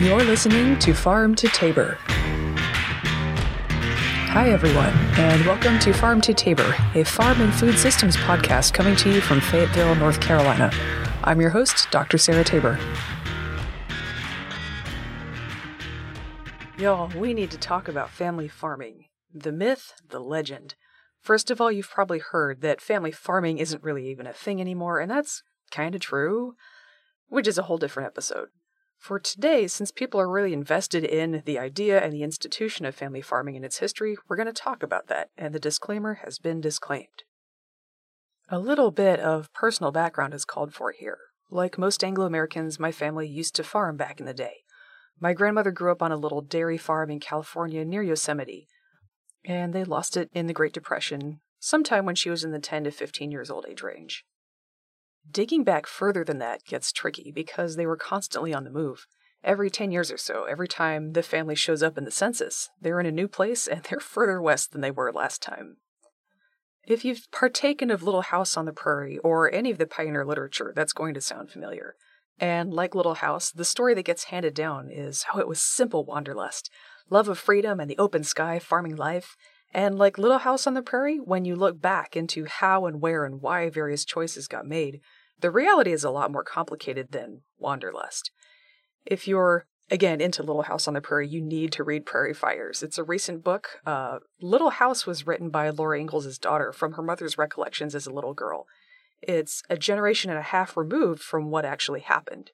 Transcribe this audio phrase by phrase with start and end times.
[0.00, 1.98] You're listening to Farm to Tabor.
[4.30, 8.96] Hi, everyone, and welcome to Farm to Tabor, a farm and food systems podcast coming
[8.96, 10.70] to you from Fayetteville, North Carolina.
[11.22, 12.16] I'm your host, Dr.
[12.16, 12.78] Sarah Tabor.
[16.78, 19.04] Y'all, we need to talk about family farming
[19.34, 20.76] the myth, the legend.
[21.20, 24.98] First of all, you've probably heard that family farming isn't really even a thing anymore,
[24.98, 26.54] and that's kind of true,
[27.28, 28.48] which is a whole different episode.
[29.00, 33.22] For today, since people are really invested in the idea and the institution of family
[33.22, 36.60] farming and its history, we're going to talk about that, and the disclaimer has been
[36.60, 37.24] disclaimed.
[38.50, 41.16] A little bit of personal background is called for here.
[41.50, 44.58] Like most Anglo Americans, my family used to farm back in the day.
[45.18, 48.68] My grandmother grew up on a little dairy farm in California near Yosemite,
[49.46, 52.84] and they lost it in the Great Depression sometime when she was in the 10
[52.84, 54.26] to 15 years old age range.
[55.28, 59.06] Digging back further than that gets tricky because they were constantly on the move.
[59.42, 63.00] Every 10 years or so, every time the family shows up in the census, they're
[63.00, 65.76] in a new place and they're further west than they were last time.
[66.84, 70.72] If you've partaken of Little House on the Prairie or any of the pioneer literature,
[70.74, 71.94] that's going to sound familiar.
[72.38, 76.04] And like Little House, the story that gets handed down is how it was simple
[76.04, 76.70] wanderlust,
[77.10, 79.36] love of freedom and the open sky, farming life.
[79.72, 83.24] And like Little House on the Prairie, when you look back into how and where
[83.24, 85.00] and why various choices got made,
[85.40, 88.30] the reality is a lot more complicated than Wanderlust.
[89.06, 92.82] If you're, again, into Little House on the Prairie, you need to read Prairie Fires.
[92.82, 93.80] It's a recent book.
[93.86, 98.12] Uh, little House was written by Laura Ingalls' daughter from her mother's recollections as a
[98.12, 98.66] little girl.
[99.22, 102.50] It's a generation and a half removed from what actually happened.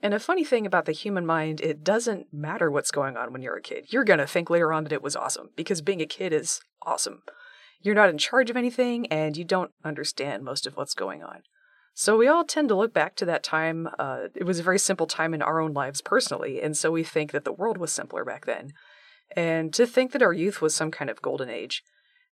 [0.00, 3.42] And a funny thing about the human mind, it doesn't matter what's going on when
[3.42, 3.86] you're a kid.
[3.88, 6.60] You're going to think later on that it was awesome because being a kid is
[6.82, 7.22] awesome.
[7.80, 11.42] You're not in charge of anything and you don't understand most of what's going on.
[11.94, 13.88] So we all tend to look back to that time.
[13.98, 17.02] Uh, it was a very simple time in our own lives personally, and so we
[17.02, 18.72] think that the world was simpler back then.
[19.34, 21.82] And to think that our youth was some kind of golden age.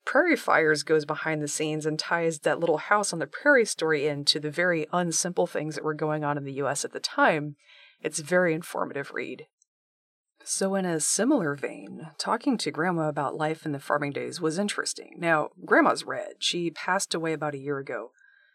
[0.07, 4.07] Prairie Fires goes behind the scenes and ties that little house on the prairie story
[4.07, 7.57] into the very unsimple things that were going on in the US at the time.
[8.01, 9.47] It's very informative read.
[10.45, 14.61] So, in a similar vein, talking to Grandma about life in the farming days was
[14.61, 15.17] interesting.
[15.19, 16.35] Now, Grandma's red.
[16.39, 18.13] She passed away about a year ago.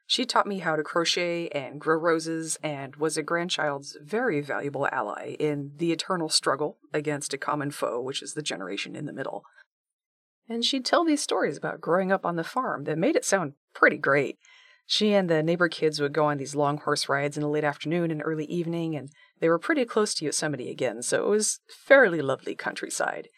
[0.07, 4.87] She taught me how to crochet and grow roses and was a grandchild's very valuable
[4.89, 9.13] ally in the eternal struggle against a common foe, which is the generation in the
[9.13, 9.43] middle.
[10.51, 13.53] And she'd tell these stories about growing up on the farm that made it sound
[13.73, 14.37] pretty great.
[14.85, 17.63] She and the neighbor kids would go on these long horse rides in the late
[17.63, 21.61] afternoon and early evening, and they were pretty close to Yosemite again, so it was
[21.69, 23.29] fairly lovely countryside.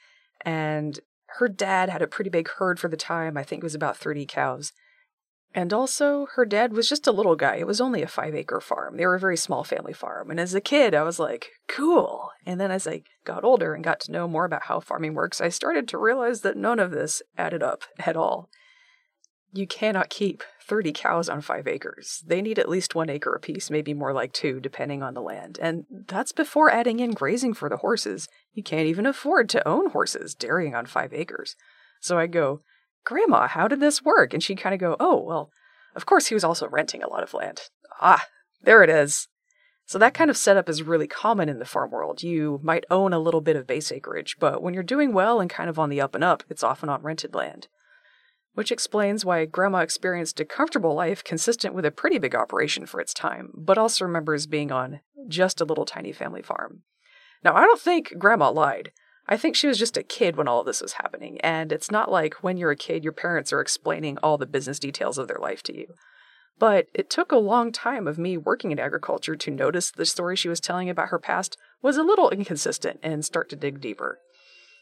[0.44, 1.00] And
[1.38, 3.96] her dad had a pretty big herd for the time, I think it was about
[3.96, 4.72] 30 cows.
[5.56, 7.58] And also, her dad was just a little guy.
[7.58, 8.98] It was only a five acre farm.
[8.98, 10.32] They were a very small family farm.
[10.32, 12.32] And as a kid, I was like, cool.
[12.44, 15.40] And then as I got older and got to know more about how farming works,
[15.40, 18.50] I started to realize that none of this added up at all.
[19.52, 22.24] You cannot keep 30 cows on five acres.
[22.26, 25.60] They need at least one acre apiece, maybe more like two, depending on the land.
[25.62, 28.28] And that's before adding in grazing for the horses.
[28.54, 31.56] You can't even afford to own horses dairying on five acres.
[32.02, 32.62] So I go,
[33.06, 34.34] Grandma, how did this work?
[34.34, 35.52] And she'd kind of go, Oh, well,
[35.96, 37.70] of course he was also renting a lot of land.
[38.02, 38.26] Ah,
[38.62, 39.28] there it is.
[39.86, 42.24] So that kind of setup is really common in the farm world.
[42.24, 45.50] You might own a little bit of base acreage, but when you're doing well and
[45.50, 47.68] kind of on the up and up, it's often on rented land.
[48.54, 53.02] Which explains why Grandma experienced a comfortable life consistent with a pretty big operation for
[53.02, 56.84] its time, but also remembers being on just a little tiny family farm.
[57.44, 58.92] Now, I don't think Grandma lied.
[59.28, 61.90] I think she was just a kid when all of this was happening, and it's
[61.90, 65.28] not like when you're a kid, your parents are explaining all the business details of
[65.28, 65.94] their life to you.
[66.60, 70.36] But it took a long time of me working in agriculture to notice the story
[70.36, 74.20] she was telling about her past was a little inconsistent and start to dig deeper.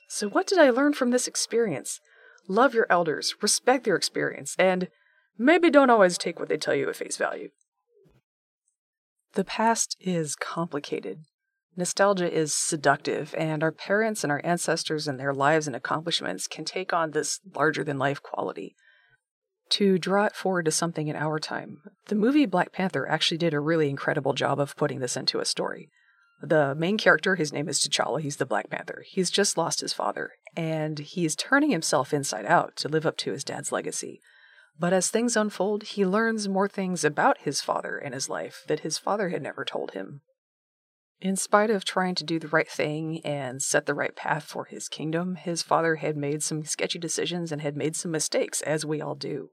[0.08, 2.02] So, what did I learn from this experience?
[2.48, 4.90] Love your elders, respect their experience, and
[5.38, 7.50] maybe don't always take what they tell you at face value.
[9.34, 11.24] The past is complicated.
[11.78, 16.66] Nostalgia is seductive, and our parents and our ancestors and their lives and accomplishments can
[16.66, 18.76] take on this larger than life quality.
[19.70, 21.78] To draw it forward to something in our time,
[22.08, 25.46] the movie Black Panther actually did a really incredible job of putting this into a
[25.46, 25.90] story.
[26.42, 29.06] The main character, his name is T'Challa, he's the Black Panther.
[29.08, 33.32] He's just lost his father, and he's turning himself inside out to live up to
[33.32, 34.20] his dad's legacy.
[34.78, 38.82] But as things unfold, he learns more things about his father and his life that
[38.82, 40.22] his father had never told him.
[41.22, 44.66] In spite of trying to do the right thing and set the right path for
[44.66, 48.88] his kingdom, his father had made some sketchy decisions and had made some mistakes, as
[48.88, 49.52] we all do.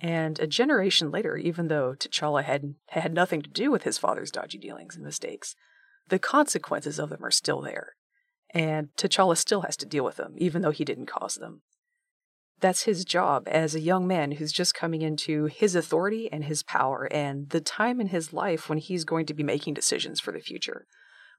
[0.00, 4.32] And a generation later, even though T'Challa had had nothing to do with his father's
[4.32, 5.54] dodgy dealings and mistakes,
[6.08, 7.94] the consequences of them are still there.
[8.50, 11.62] And T'Challa still has to deal with them, even though he didn't cause them.
[12.60, 16.62] That's his job as a young man who's just coming into his authority and his
[16.62, 20.32] power and the time in his life when he's going to be making decisions for
[20.32, 20.86] the future.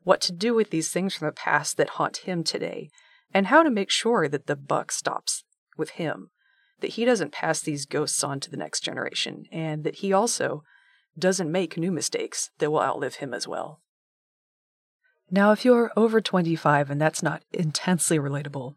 [0.04, 2.90] What to do with these things from the past that haunt him today,
[3.34, 5.44] and how to make sure that the buck stops
[5.78, 6.30] with him,
[6.80, 10.64] that he doesn't pass these ghosts on to the next generation, and that he also
[11.18, 13.82] doesn't make new mistakes that will outlive him as well.
[15.30, 18.76] Now, if you're over 25 and that's not intensely relatable,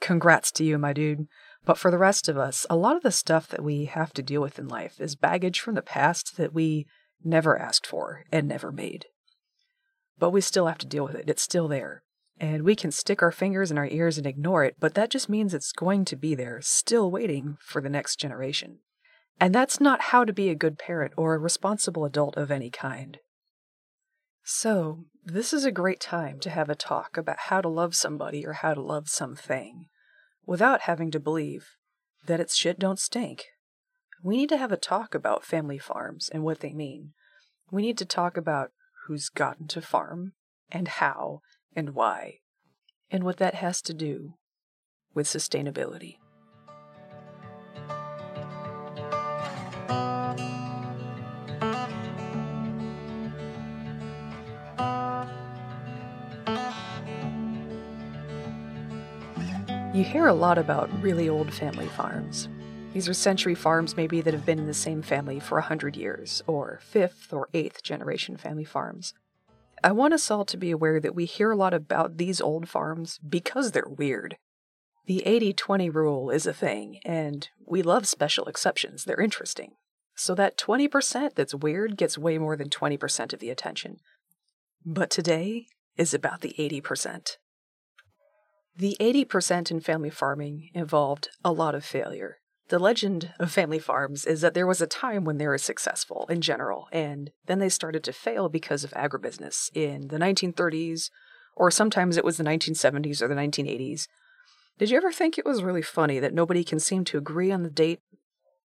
[0.00, 1.28] congrats to you, my dude.
[1.64, 4.22] But for the rest of us, a lot of the stuff that we have to
[4.22, 6.86] deal with in life is baggage from the past that we
[7.24, 9.06] never asked for and never made.
[10.18, 11.28] But we still have to deal with it.
[11.28, 12.02] It's still there.
[12.38, 15.28] And we can stick our fingers in our ears and ignore it, but that just
[15.28, 18.78] means it's going to be there, still waiting for the next generation.
[19.38, 22.70] And that's not how to be a good parent or a responsible adult of any
[22.70, 23.18] kind.
[24.42, 28.44] So, this is a great time to have a talk about how to love somebody
[28.44, 29.86] or how to love something
[30.46, 31.76] without having to believe
[32.26, 33.46] that its shit don't stink.
[34.22, 37.12] We need to have a talk about family farms and what they mean.
[37.70, 38.70] We need to talk about
[39.06, 40.34] who's gotten to farm
[40.70, 41.42] and how
[41.74, 42.38] and why
[43.10, 44.34] and what that has to do
[45.14, 46.16] with sustainability.
[60.02, 62.48] You hear a lot about really old family farms.
[62.92, 65.96] These are century farms, maybe, that have been in the same family for a hundred
[65.96, 69.14] years, or fifth or eighth generation family farms.
[69.84, 72.68] I want us all to be aware that we hear a lot about these old
[72.68, 74.38] farms because they're weird.
[75.06, 79.04] The 80 20 rule is a thing, and we love special exceptions.
[79.04, 79.74] They're interesting.
[80.16, 83.98] So that 20% that's weird gets way more than 20% of the attention.
[84.84, 85.66] But today
[85.96, 87.36] is about the 80%.
[88.74, 92.38] The 80% in family farming involved a lot of failure.
[92.68, 96.26] The legend of family farms is that there was a time when they were successful
[96.30, 101.10] in general, and then they started to fail because of agribusiness in the 1930s,
[101.54, 104.08] or sometimes it was the 1970s or the 1980s.
[104.78, 107.64] Did you ever think it was really funny that nobody can seem to agree on
[107.64, 108.00] the date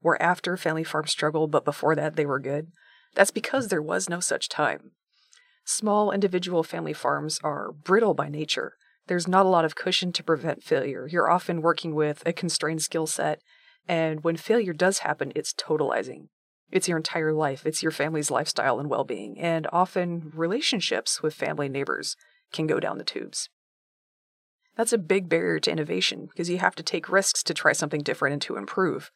[0.00, 2.68] where after family farms struggled, but before that they were good?
[3.14, 4.92] That's because there was no such time.
[5.64, 8.74] Small individual family farms are brittle by nature
[9.06, 11.06] there's not a lot of cushion to prevent failure.
[11.06, 13.40] You're often working with a constrained skill set,
[13.86, 16.28] and when failure does happen, it's totalizing.
[16.72, 21.34] It's your entire life, it's your family's lifestyle and well being, and often relationships with
[21.34, 22.16] family neighbors
[22.52, 23.48] can go down the tubes.
[24.76, 28.02] That's a big barrier to innovation because you have to take risks to try something
[28.02, 29.10] different and to improve.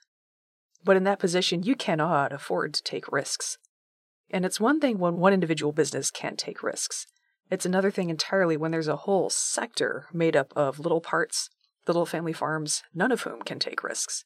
[0.85, 3.59] But in that position, you cannot afford to take risks.
[4.31, 7.07] And it's one thing when one individual business can't take risks.
[7.51, 11.51] It's another thing entirely when there's a whole sector made up of little parts,
[11.89, 14.25] little family farms, none of whom can take risks.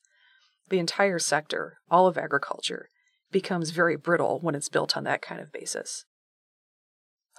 [0.69, 2.91] The entire sector, all of agriculture,
[3.33, 6.05] becomes very brittle when it's built on that kind of basis.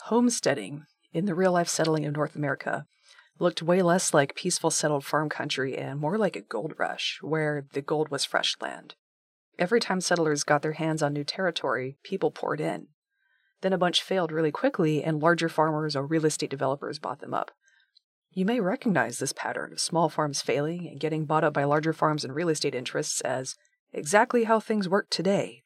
[0.06, 2.86] Homesteading, in the real life settling of North America,
[3.38, 7.66] looked way less like peaceful settled farm country and more like a gold rush, where
[7.74, 8.96] the gold was fresh land.
[9.60, 12.88] Every time settlers got their hands on new territory, people poured in.
[13.62, 17.34] Then a bunch failed really quickly, and larger farmers or real estate developers bought them
[17.34, 17.52] up.
[18.32, 21.94] You may recognize this pattern of small farms failing and getting bought up by larger
[21.94, 23.56] farms and real estate interests as
[23.94, 25.64] exactly how things work today.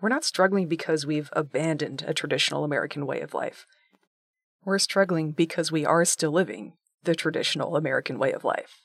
[0.00, 3.66] We're not struggling because we've abandoned a traditional American way of life.
[4.64, 8.82] We're struggling because we are still living the traditional American way of life.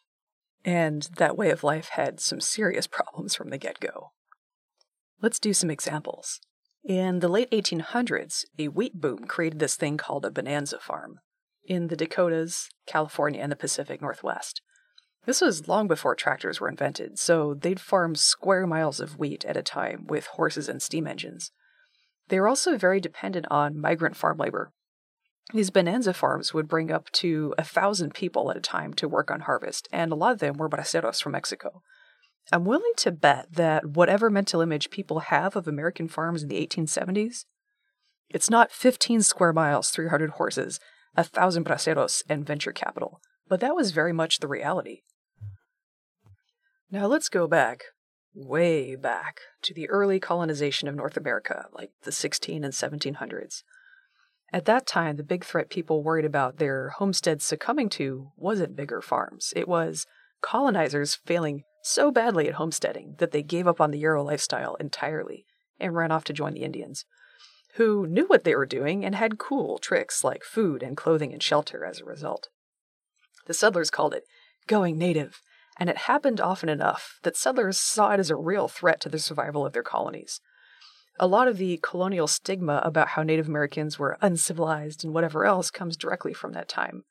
[0.66, 4.12] And that way of life had some serious problems from the get go.
[5.22, 6.40] Let's do some examples.
[6.84, 11.22] In the late 1800s, a wheat boom created this thing called a bonanza farm
[11.64, 14.62] in the Dakotas, California, and the Pacific Northwest.
[15.26, 19.56] This was long before tractors were invented, so they'd farm square miles of wheat at
[19.56, 21.52] a time with horses and steam engines.
[22.28, 24.74] They were also very dependent on migrant farm labor.
[25.54, 29.32] These bonanza farms would bring up to a thousand people at a time to work
[29.32, 31.82] on harvest, and a lot of them were braceros from Mexico.
[32.52, 36.66] I'm willing to bet that whatever mental image people have of American farms in the
[36.66, 37.46] 1870s,
[38.30, 40.80] it's not 15 square miles, 300 horses,
[41.16, 45.02] a thousand braceros, and venture capital, but that was very much the reality.
[46.92, 47.84] Now let's go back,
[48.34, 53.64] way back, to the early colonization of North America, like the 16 and 1700s.
[54.52, 59.02] At that time, the big threat people worried about their homesteads succumbing to wasn't bigger
[59.02, 59.54] farms.
[59.56, 60.06] It was
[60.42, 65.46] colonizers failing so badly at homesteading that they gave up on the Euro lifestyle entirely
[65.80, 67.06] and ran off to join the Indians.
[67.76, 71.42] who knew what they were doing and had cool tricks like food and clothing and
[71.42, 72.50] shelter as a result.
[73.48, 74.26] The settlers called it
[74.68, 75.42] going native,
[75.80, 79.20] and it happened often enough that settlers saw it as a real threat to the
[79.20, 80.40] survival of their colonies.
[81.20, 85.70] A lot of the colonial stigma about how Native Americans were uncivilized and whatever else
[85.72, 87.04] comes directly from that time.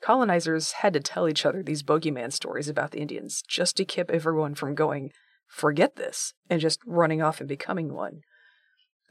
[0.00, 4.10] Colonizers had to tell each other these bogeyman stories about the Indians just to keep
[4.10, 5.10] everyone from going,
[5.46, 8.20] forget this, and just running off and becoming one.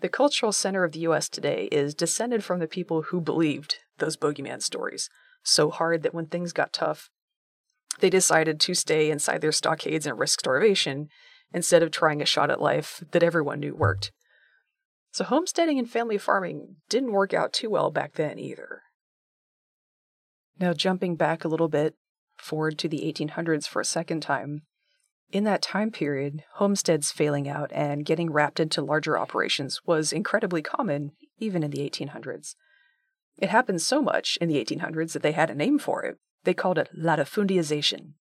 [0.02, 4.18] The cultural center of the US today is descended from the people who believed those
[4.18, 5.10] bogeyman stories
[5.44, 7.10] so hard that when things got tough,
[8.00, 11.08] they decided to stay inside their stockades and risk starvation
[11.54, 14.12] instead of trying a shot at life that everyone knew worked.
[15.12, 18.82] So, homesteading and family farming didn't work out too well back then either.
[20.60, 21.96] Now, jumping back a little bit
[22.38, 24.64] forward to the 1800s for a second time,
[25.32, 30.62] in that time period, homesteads failing out and getting wrapped into larger operations was incredibly
[30.62, 32.56] common, even in the 1800s.
[33.38, 36.18] It happened so much in the 1800s that they had a name for it.
[36.44, 38.14] They called it latifundiization.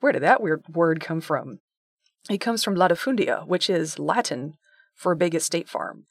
[0.00, 1.60] Where did that weird word come from?
[2.28, 4.54] It comes from latifundia, which is Latin
[4.94, 6.06] for a big estate farm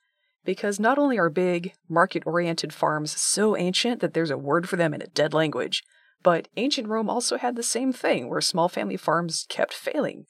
[0.46, 4.76] because not only are big, market oriented farms so ancient that there's a word for
[4.76, 5.84] them in a dead language,
[6.24, 10.26] but ancient Rome also had the same thing where small family farms kept failing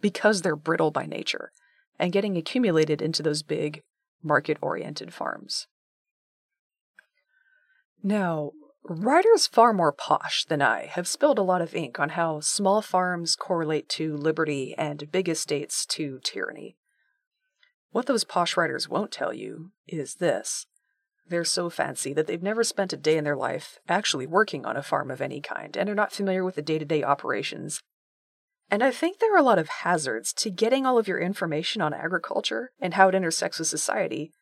[0.00, 1.50] because they're brittle by nature
[1.98, 3.82] and getting accumulated into those big,
[4.22, 5.66] market oriented farms.
[8.02, 8.52] Now,
[8.84, 12.82] writers far more posh than I have spilled a lot of ink on how small
[12.82, 16.76] farms correlate to liberty and big estates to tyranny.
[17.94, 20.66] What those posh writers won't tell you is this.
[21.28, 24.76] They're so fancy that they've never spent a day in their life actually working on
[24.76, 27.80] a farm of any kind and are not familiar with the day to day operations.
[28.68, 31.80] And I think there are a lot of hazards to getting all of your information
[31.80, 34.32] on agriculture and how it intersects with society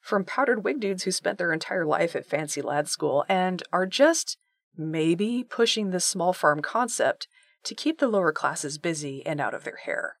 [0.00, 3.84] from powdered wig dudes who spent their entire life at fancy lad school and are
[3.84, 4.38] just
[4.74, 7.28] maybe pushing this small farm concept
[7.64, 10.16] to keep the lower classes busy and out of their hair.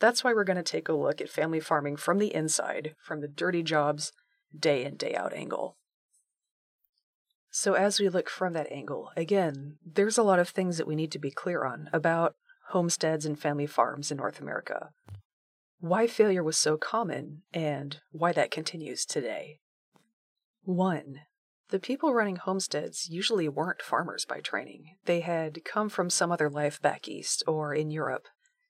[0.00, 3.20] That's why we're going to take a look at family farming from the inside, from
[3.20, 4.12] the dirty jobs,
[4.58, 5.76] day in, day out angle.
[7.50, 10.96] So, as we look from that angle, again, there's a lot of things that we
[10.96, 12.34] need to be clear on about
[12.68, 14.90] homesteads and family farms in North America.
[15.80, 19.58] Why failure was so common, and why that continues today.
[20.62, 21.16] 1.
[21.70, 24.96] The people running homesteads usually weren't farmers by training.
[25.04, 28.26] They had come from some other life back east or in Europe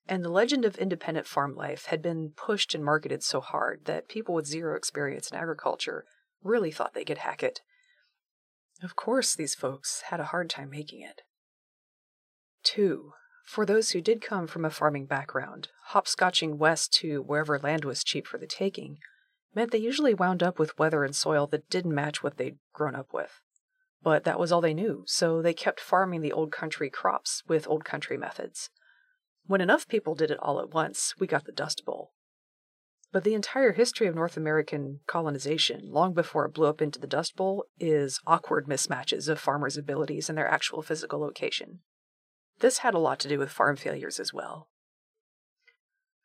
[0.09, 4.09] and the legend of independent farm life had been pushed and marketed so hard that
[4.09, 6.04] people with zero experience in agriculture
[6.42, 7.61] really thought they could hack it.
[8.83, 11.23] Of course, these folks had a hard time making it.
[12.64, 13.12] 2.
[13.45, 18.04] For those who did come from a farming background, hopscotching west to wherever land was
[18.04, 18.99] cheap for the taking
[19.54, 22.95] meant they usually wound up with weather and soil that didn't match what they'd grown
[22.95, 23.40] up with.
[24.02, 27.69] But that was all they knew, so they kept farming the old country crops with
[27.69, 28.71] old country methods.
[29.50, 32.12] When enough people did it all at once, we got the Dust Bowl.
[33.11, 37.09] But the entire history of North American colonization, long before it blew up into the
[37.09, 41.80] Dust Bowl, is awkward mismatches of farmers' abilities and their actual physical location.
[42.61, 44.69] This had a lot to do with farm failures as well.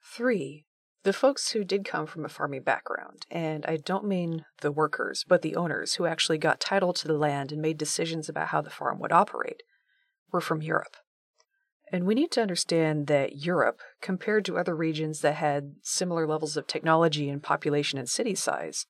[0.04, 0.68] 3.
[1.02, 5.26] The folks who did come from a farming background, and I don't mean the workers,
[5.28, 8.62] but the owners who actually got title to the land and made decisions about how
[8.62, 9.64] the farm would operate,
[10.32, 10.98] were from Europe.
[11.96, 16.58] And we need to understand that Europe, compared to other regions that had similar levels
[16.58, 18.86] of technology and population and city size,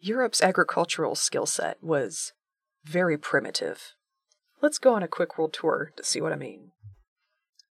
[0.00, 2.32] Europe's agricultural skill set was
[2.84, 3.92] very primitive.
[4.62, 6.70] Let's go on a quick world tour to see what I mean.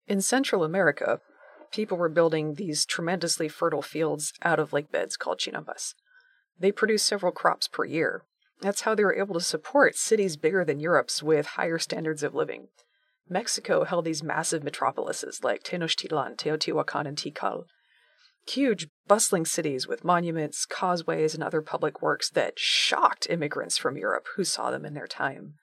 [0.06, 1.20] In Central America,
[1.72, 5.94] people were building these tremendously fertile fields out of lake beds called chinampas.
[6.56, 8.22] They produced several crops per year.
[8.60, 12.32] That's how they were able to support cities bigger than Europe's with higher standards of
[12.32, 12.68] living.
[13.28, 17.64] Mexico held these massive metropolises like Tenochtitlan, Teotihuacan, and Tikal.
[18.46, 24.26] Huge, bustling cities with monuments, causeways, and other public works that shocked immigrants from Europe
[24.36, 25.54] who saw them in their time.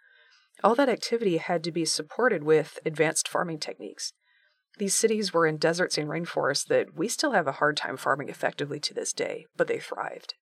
[0.63, 4.13] All that activity had to be supported with advanced farming techniques.
[4.77, 8.30] These cities were in deserts and rainforests that we still have a hard time farming
[8.30, 10.36] effectively to this day, but they thrived.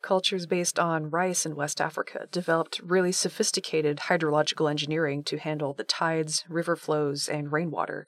[0.00, 5.84] Cultures based on rice in West Africa developed really sophisticated hydrological engineering to handle the
[5.84, 8.06] tides, river flows, and rainwater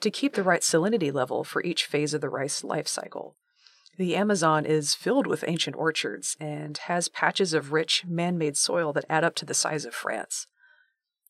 [0.00, 3.36] to keep the right salinity level for each phase of the rice life cycle.
[3.98, 8.92] The Amazon is filled with ancient orchards and has patches of rich, man made soil
[8.92, 10.46] that add up to the size of France.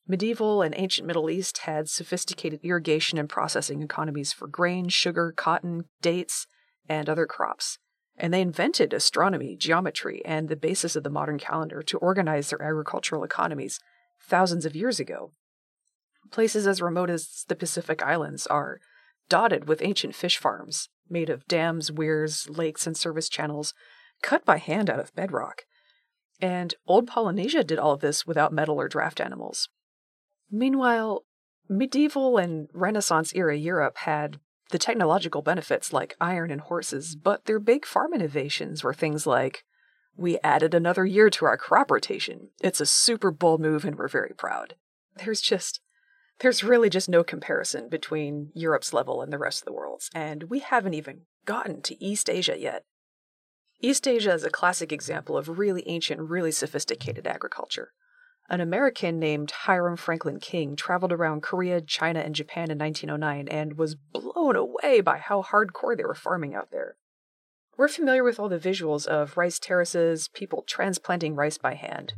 [0.06, 5.84] Medieval and ancient Middle East had sophisticated irrigation and processing economies for grain, sugar, cotton,
[6.00, 6.46] dates,
[6.88, 7.78] and other crops
[8.16, 12.62] And they invented astronomy, geometry, and the basis of the modern calendar to organize their
[12.62, 13.80] agricultural economies
[14.20, 15.32] thousands of years ago.
[16.30, 18.80] Places as remote as the Pacific Islands are
[19.28, 23.74] dotted with ancient fish farms made of dams, weirs, lakes, and service channels
[24.22, 25.62] cut by hand out of bedrock.
[26.40, 29.68] And old Polynesia did all of this without metal or draft animals.
[30.50, 31.24] Meanwhile,
[31.68, 34.40] medieval and Renaissance era Europe had
[34.72, 39.64] the technological benefits like iron and horses, but their big farm innovations were things like
[40.16, 42.48] we added another year to our crop rotation.
[42.60, 44.74] It's a super bold move and we're very proud.
[45.16, 45.80] There's just
[46.40, 50.44] there's really just no comparison between Europe's level and the rest of the world's, and
[50.44, 52.84] we haven't even gotten to East Asia yet.
[53.78, 57.92] East Asia is a classic example of really ancient, really sophisticated agriculture.
[58.48, 63.78] An American named Hiram Franklin King traveled around Korea, China, and Japan in 1909 and
[63.78, 66.96] was blown away by how hardcore they were farming out there.
[67.76, 72.12] We're familiar with all the visuals of rice terraces, people transplanting rice by hand.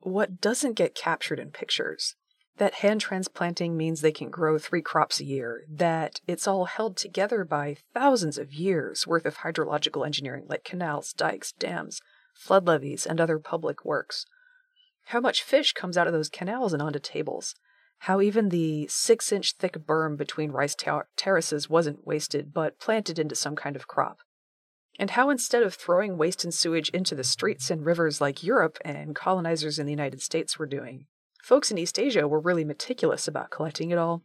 [0.00, 2.16] What doesn't get captured in pictures
[2.58, 6.96] that hand transplanting means they can grow three crops a year, that it's all held
[6.96, 12.00] together by thousands of years worth of hydrological engineering like canals, dikes, dams,
[12.34, 14.26] flood levees, and other public works.
[15.08, 17.54] How much fish comes out of those canals and onto tables.
[18.00, 23.18] How even the six inch thick berm between rice ter- terraces wasn't wasted but planted
[23.18, 24.18] into some kind of crop.
[24.98, 28.76] And how instead of throwing waste and sewage into the streets and rivers like Europe
[28.84, 31.06] and colonizers in the United States were doing,
[31.42, 34.24] Folks in East Asia were really meticulous about collecting it all,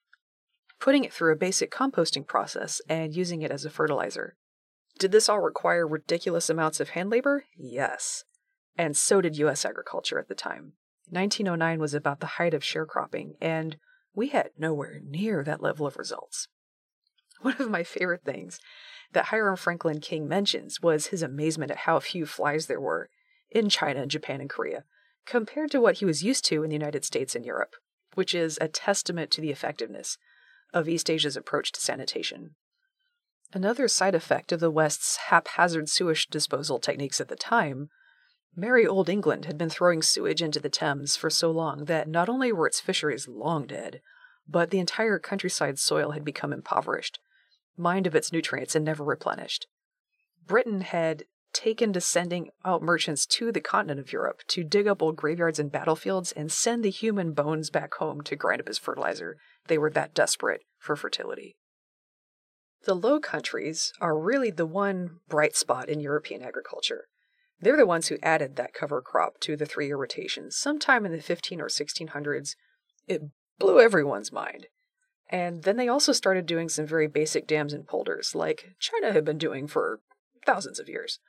[0.81, 4.35] putting it through a basic composting process, and using it as a fertilizer.
[4.99, 7.45] Did this all require ridiculous amounts of hand labor?
[7.55, 8.25] Yes.
[8.77, 9.65] And so did U.S.
[9.65, 10.73] agriculture at the time.
[11.09, 13.77] 1909 was about the height of sharecropping, and
[14.15, 16.47] we had nowhere near that level of results.
[17.41, 18.59] One of my favorite things
[19.11, 23.09] that Hiram Franklin King mentions was his amazement at how few flies there were
[23.51, 24.85] in China, and Japan, and Korea
[25.25, 27.75] compared to what he was used to in the United States and Europe,
[28.15, 30.17] which is a testament to the effectiveness
[30.73, 32.55] of East Asia's approach to sanitation.
[33.53, 37.89] Another side effect of the West's haphazard sewage disposal techniques at the time,
[38.55, 42.29] merry old England had been throwing sewage into the Thames for so long that not
[42.29, 44.01] only were its fisheries long dead,
[44.47, 47.19] but the entire countryside soil had become impoverished,
[47.77, 49.67] mined of its nutrients and never replenished.
[50.45, 55.01] Britain had taken to sending out merchants to the continent of Europe to dig up
[55.01, 58.79] old graveyards and battlefields and send the human bones back home to grind up as
[58.79, 59.37] fertilizer.
[59.67, 61.55] They were that desperate for fertility.
[62.85, 67.05] The Low Countries are really the one bright spot in European agriculture.
[67.59, 71.11] They're the ones who added that cover crop to the three year rotation sometime in
[71.11, 72.55] the 15 or 1600s.
[73.07, 73.21] It
[73.59, 74.67] blew everyone's mind.
[75.29, 79.25] And then they also started doing some very basic dams and polders, like China had
[79.25, 80.01] been doing for
[80.45, 81.19] thousands of years.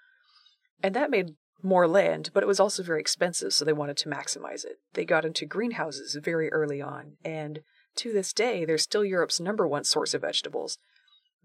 [0.83, 4.09] And that made more land, but it was also very expensive, so they wanted to
[4.09, 4.81] maximize it.
[4.93, 7.61] They got into greenhouses very early on, and
[7.97, 10.79] to this day, they're still Europe's number one source of vegetables.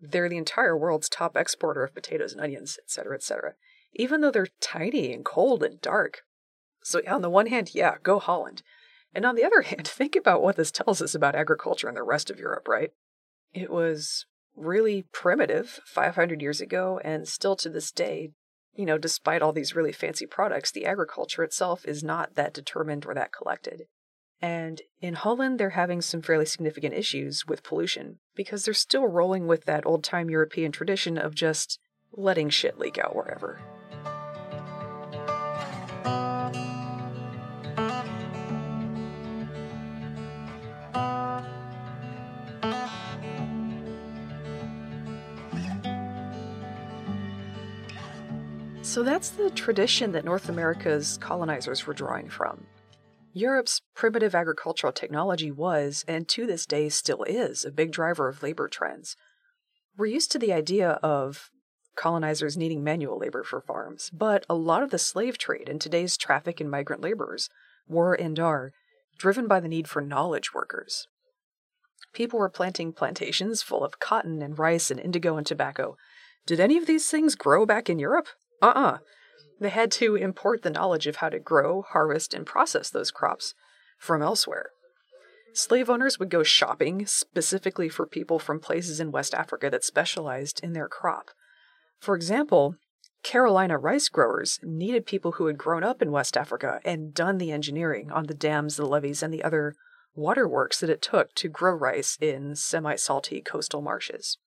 [0.01, 3.53] They're the entire world's top exporter of potatoes and onions, etc., etc.,
[3.93, 6.21] even though they're tiny and cold and dark.
[6.83, 8.61] So, on the one hand, yeah, go Holland.
[9.13, 12.03] And on the other hand, think about what this tells us about agriculture in the
[12.03, 12.91] rest of Europe, right?
[13.53, 14.25] It was
[14.55, 18.31] really primitive 500 years ago, and still to this day
[18.79, 23.05] you know, despite all these really fancy products, the agriculture itself is not that determined
[23.05, 23.87] or that collected.
[24.41, 29.47] And in Holland, they're having some fairly significant issues with pollution because they're still rolling
[29.47, 31.77] with that old time European tradition of just
[32.13, 33.59] letting shit leak out wherever.
[48.99, 52.65] So that's the tradition that North America's colonizers were drawing from.
[53.31, 58.43] Europe's primitive agricultural technology was, and to this day still is, a big driver of
[58.43, 59.15] labor trends.
[59.97, 61.49] We're used to the idea of
[61.95, 66.17] colonizers needing manual labor for farms, but a lot of the slave trade and today's
[66.17, 67.49] traffic in migrant laborers
[67.87, 68.73] were and are
[69.17, 71.07] driven by the need for knowledge workers.
[72.11, 75.95] People were planting plantations full of cotton and rice and indigo and tobacco.
[76.45, 78.27] Did any of these things grow back in Europe?
[78.61, 78.81] Uh uh-uh.
[78.81, 78.97] uh
[79.59, 83.53] They had to import the knowledge of how to grow, harvest, and process those crops
[83.97, 84.71] from elsewhere.
[85.53, 90.63] Slave owners would go shopping specifically for people from places in West Africa that specialized
[90.63, 91.31] in their crop.
[91.99, 92.75] For example,
[93.23, 97.51] Carolina rice growers needed people who had grown up in West Africa and done the
[97.51, 99.75] engineering on the dams, the levees, and the other
[100.15, 104.37] waterworks that it took to grow rice in semi salty coastal marshes.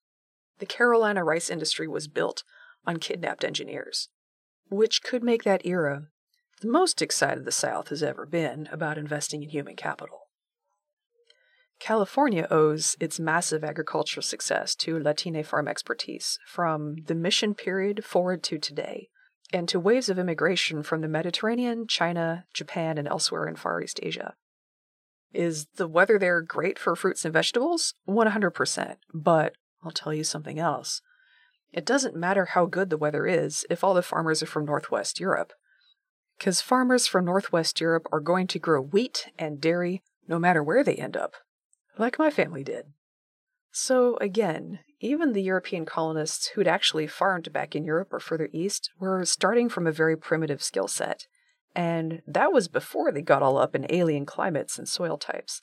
[0.59, 2.43] The Carolina rice industry was built
[2.85, 4.09] on kidnapped engineers,
[4.69, 6.07] which could make that era
[6.61, 10.29] the most excited the South has ever been about investing in human capital.
[11.79, 18.41] California owes its massive agricultural success to Latine farm expertise from the mission period forward
[18.43, 19.09] to today,
[19.51, 23.99] and to waves of immigration from the Mediterranean, China, Japan, and elsewhere in Far East
[24.01, 24.35] Asia.
[25.33, 27.95] Is the weather there great for fruits and vegetables?
[28.07, 28.95] 100%.
[29.13, 31.01] But I'll tell you something else.
[31.73, 35.19] It doesn't matter how good the weather is if all the farmers are from Northwest
[35.19, 35.51] Europe.
[36.37, 40.83] Because farmers from Northwest Europe are going to grow wheat and dairy no matter where
[40.83, 41.33] they end up
[41.97, 42.85] like my family did.
[43.71, 48.91] So, again, even the European colonists who'd actually farmed back in Europe or further east
[48.99, 51.25] were starting from a very primitive skill set.
[51.75, 55.61] And that was before they got all up in alien climates and soil types.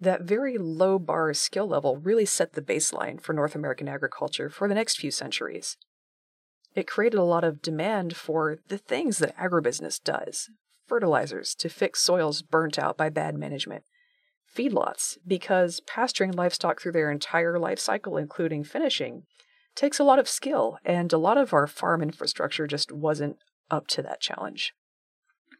[0.00, 4.68] That very low bar skill level really set the baseline for North American agriculture for
[4.68, 5.76] the next few centuries.
[6.74, 10.50] It created a lot of demand for the things that agribusiness does
[10.86, 13.84] fertilizers to fix soils burnt out by bad management,
[14.54, 19.22] feedlots because pasturing livestock through their entire life cycle, including finishing,
[19.74, 23.36] takes a lot of skill, and a lot of our farm infrastructure just wasn't
[23.70, 24.72] up to that challenge.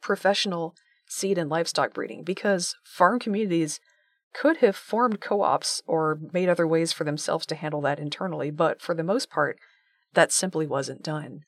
[0.00, 0.74] Professional
[1.08, 3.78] seed and livestock breeding, because farm communities
[4.34, 8.50] could have formed co ops or made other ways for themselves to handle that internally,
[8.50, 9.58] but for the most part,
[10.14, 11.44] that simply wasn't done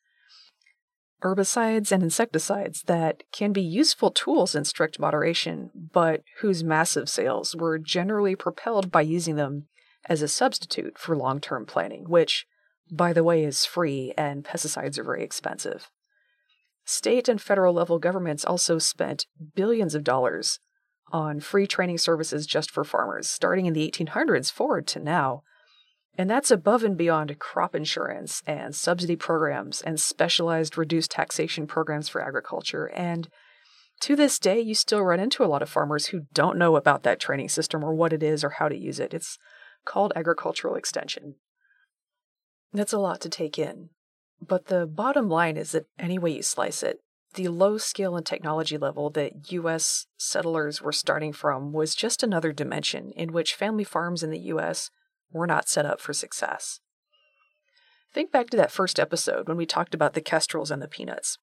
[1.23, 7.57] herbicides and insecticides that can be useful tools in strict moderation, but whose massive sales
[7.57, 9.67] were generally propelled by using them
[10.09, 12.47] as a substitute for long term planting, which,
[12.91, 15.91] by the way, is free and pesticides are very expensive.
[16.85, 20.61] State and federal level governments also spent billions of dollars
[21.12, 25.42] on free training services just for farmers, starting in the 1800s forward to now,
[26.18, 32.09] and that's above and beyond crop insurance and subsidy programs and specialized reduced taxation programs
[32.09, 32.87] for agriculture.
[32.87, 33.29] And
[34.01, 37.05] to this day, you still run into a lot of farmers who don't know about
[37.05, 39.14] that training system or what it is or how to use it.
[39.14, 39.38] It's
[39.85, 41.37] called agricultural extension.
[42.73, 43.90] That's a lot to take in.
[44.40, 46.99] But the bottom line is that any way you slice it,
[47.35, 52.53] the low skill and technology level that US settlers were starting from was just another
[52.53, 54.91] dimension in which family farms in the US
[55.31, 56.81] were not set up for success.
[58.12, 61.38] Think back to that first episode when we talked about the kestrels and the peanuts.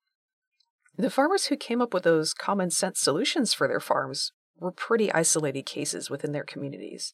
[0.98, 5.12] The farmers who came up with those common sense solutions for their farms were pretty
[5.12, 7.13] isolated cases within their communities.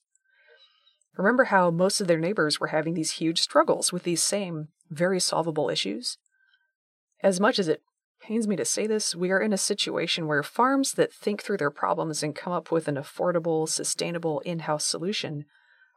[1.18, 5.20] Remember how most of their neighbors were having these huge struggles with these same, very
[5.20, 6.18] solvable issues?
[7.22, 7.82] As much as it
[8.22, 11.58] pains me to say this, we are in a situation where farms that think through
[11.58, 15.46] their problems and come up with an affordable, sustainable in house solution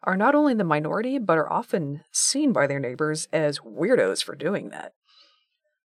[0.03, 4.35] are not only the minority, but are often seen by their neighbors as weirdos for
[4.35, 4.93] doing that.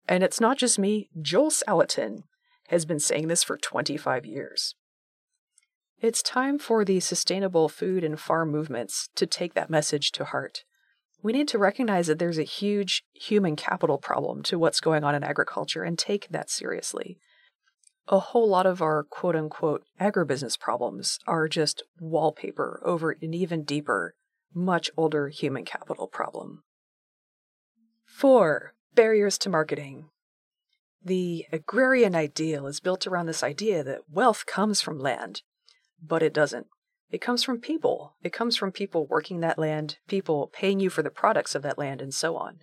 [0.09, 2.23] And it's not just me, Joel Salatin
[2.69, 4.75] has been saying this for 25 years.
[6.01, 10.65] It's time for the sustainable food and farm movements to take that message to heart.
[11.23, 15.15] We need to recognize that there's a huge human capital problem to what's going on
[15.15, 17.19] in agriculture and take that seriously
[18.09, 23.65] a whole lot of our quote unquote agribusiness problems are just wallpaper over an even
[23.65, 24.15] deeper,
[24.55, 26.63] much older human capital problem.
[28.07, 28.75] 4.
[28.95, 30.09] Barriers to marketing.
[31.05, 35.43] The agrarian ideal is built around this idea that wealth comes from land,
[36.03, 36.67] but it doesn't.
[37.11, 38.15] It comes from people.
[38.23, 41.79] It comes from people working that land, people paying you for the products of that
[41.79, 42.59] land, and so on.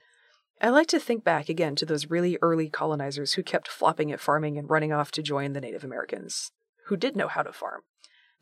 [0.62, 4.20] I like to think back again to those really early colonizers who kept flopping at
[4.20, 6.52] farming and running off to join the Native Americans,
[6.88, 7.82] who did know how to farm.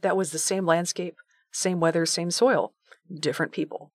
[0.01, 1.15] That was the same landscape,
[1.51, 2.73] same weather, same soil,
[3.13, 3.91] different people.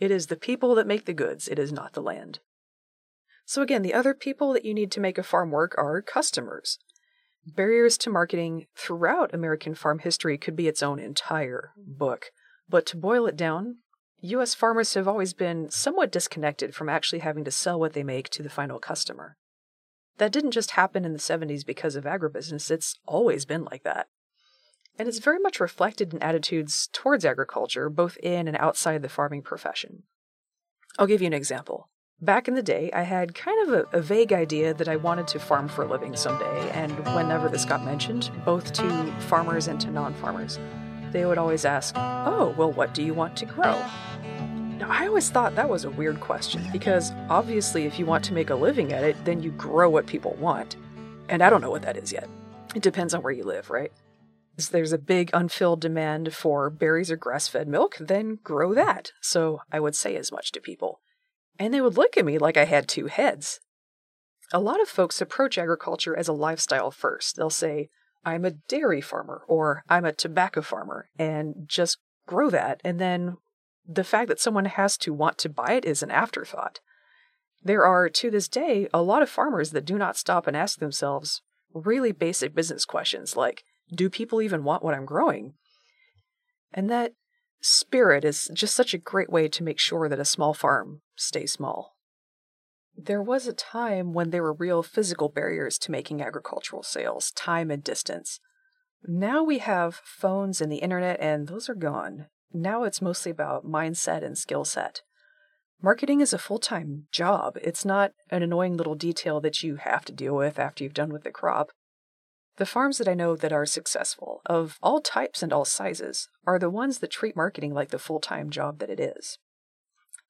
[0.00, 2.38] It is the people that make the goods, it is not the land.
[3.44, 6.78] So, again, the other people that you need to make a farm work are customers.
[7.54, 12.26] Barriers to marketing throughout American farm history could be its own entire book.
[12.68, 13.78] But to boil it down,
[14.20, 14.54] U.S.
[14.54, 18.42] farmers have always been somewhat disconnected from actually having to sell what they make to
[18.42, 19.36] the final customer.
[20.18, 24.08] That didn't just happen in the 70s because of agribusiness, it's always been like that.
[24.98, 29.42] And it's very much reflected in attitudes towards agriculture, both in and outside the farming
[29.42, 30.02] profession.
[30.98, 31.88] I'll give you an example.
[32.20, 35.28] Back in the day, I had kind of a, a, vague idea that I wanted
[35.28, 39.80] to farm for a living someday, and whenever this got mentioned, both to farmers and
[39.82, 40.58] to non farmers,
[41.12, 43.80] they would always ask, Oh, well, what do you want to grow?
[44.78, 48.34] Now, I always thought that was a weird question because obviously, if you want to
[48.34, 50.74] make a living at it, then you grow what people want.
[51.28, 52.28] And I don't know what that is yet.
[52.74, 53.92] It depends on where you live, right?
[54.56, 59.12] If there's a big unfilled demand for berries or grass fed milk, then grow that.
[59.20, 60.98] So I would say as much to people.
[61.58, 63.60] And they would look at me like I had two heads.
[64.52, 67.36] A lot of folks approach agriculture as a lifestyle first.
[67.36, 67.90] They'll say,
[68.24, 72.80] I'm a dairy farmer or I'm a tobacco farmer and just grow that.
[72.84, 73.36] And then
[73.86, 76.80] the fact that someone has to want to buy it is an afterthought.
[77.62, 80.78] There are, to this day, a lot of farmers that do not stop and ask
[80.78, 81.42] themselves
[81.74, 85.54] really basic business questions like Do people even want what I'm growing?
[86.72, 87.12] And that
[87.60, 91.52] spirit is just such a great way to make sure that a small farm stays
[91.52, 91.96] small.
[92.96, 97.70] There was a time when there were real physical barriers to making agricultural sales time
[97.70, 98.40] and distance.
[99.04, 102.26] Now we have phones and the internet, and those are gone.
[102.52, 105.02] Now it's mostly about mindset and skill set.
[105.80, 107.56] Marketing is a full time job.
[107.62, 111.12] It's not an annoying little detail that you have to deal with after you've done
[111.12, 111.70] with the crop.
[112.58, 116.58] The farms that I know that are successful, of all types and all sizes, are
[116.58, 119.38] the ones that treat marketing like the full time job that it is.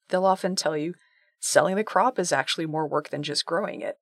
[0.09, 0.93] They'll often tell you
[1.39, 3.95] selling the crop is actually more work than just growing it.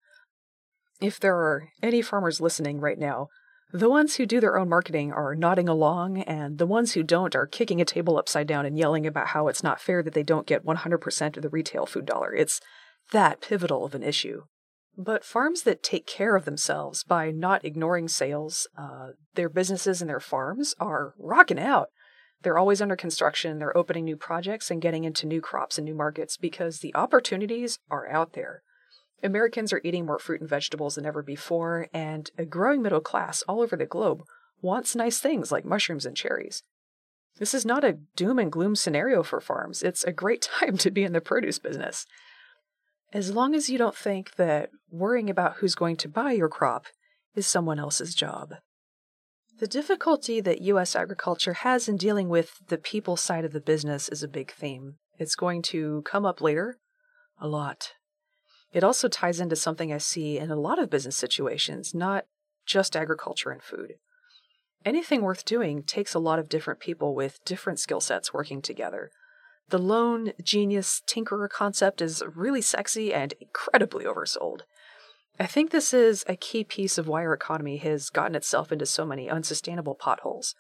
[1.00, 3.28] If there are any farmers listening right now,
[3.72, 7.36] the ones who do their own marketing are nodding along, and the ones who don't
[7.36, 10.24] are kicking a table upside down and yelling about how it's not fair that they
[10.24, 12.34] don't get 100% of the retail food dollar.
[12.34, 12.60] It's
[13.12, 14.44] that pivotal of an issue.
[14.98, 20.10] But farms that take care of themselves by not ignoring sales, uh, their businesses and
[20.10, 21.90] their farms are rocking out.
[22.42, 25.94] They're always under construction, they're opening new projects and getting into new crops and new
[25.94, 28.64] markets because the opportunities are out there.
[29.24, 33.44] Americans are eating more fruit and vegetables than ever before, and a growing middle class
[33.44, 34.24] all over the globe
[34.62, 36.64] wants nice things like mushrooms and cherries.
[37.38, 39.84] This is not a doom and gloom scenario for farms.
[39.84, 42.06] It's a great time to be in the produce business.
[43.14, 46.88] As long as you don't think that worrying about who's going to buy your crop
[47.36, 48.56] is someone else's job.
[49.60, 50.96] The difficulty that U.S.
[50.96, 54.96] agriculture has in dealing with the people side of the business is a big theme.
[55.18, 56.78] It's going to come up later
[57.40, 57.94] a lot.
[58.72, 62.26] It also ties into something I see in a lot of business situations, not
[62.66, 63.94] just agriculture and food.
[64.86, 69.10] Anything worth doing takes a lot of different people with different skill sets working together.
[69.70, 74.62] The lone genius tinkerer concept is really sexy and incredibly oversold.
[75.40, 78.86] I think this is a key piece of why our economy has gotten itself into
[78.86, 80.56] so many unsustainable potholes.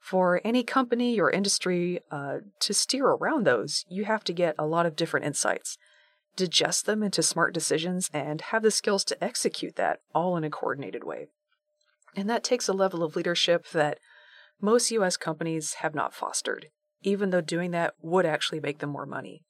[0.00, 4.66] For any company or industry uh, to steer around those, you have to get a
[4.66, 5.78] lot of different insights
[6.38, 10.50] digest them into smart decisions, and have the skills to execute that all in a
[10.50, 11.26] coordinated way.
[12.16, 13.98] And that takes a level of leadership that
[14.60, 16.68] most US companies have not fostered,
[17.02, 19.44] even though doing that would actually make them more money.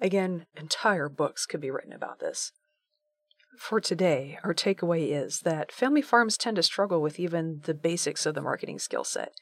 [0.00, 2.52] Again, entire books could be written about this.
[3.58, 8.24] For today, our takeaway is that family farms tend to struggle with even the basics
[8.24, 9.34] of the marketing skill set,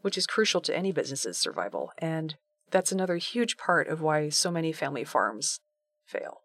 [0.00, 2.36] which is crucial to any business's survival, and
[2.70, 5.60] that's another huge part of why so many family farms
[6.04, 6.40] fail.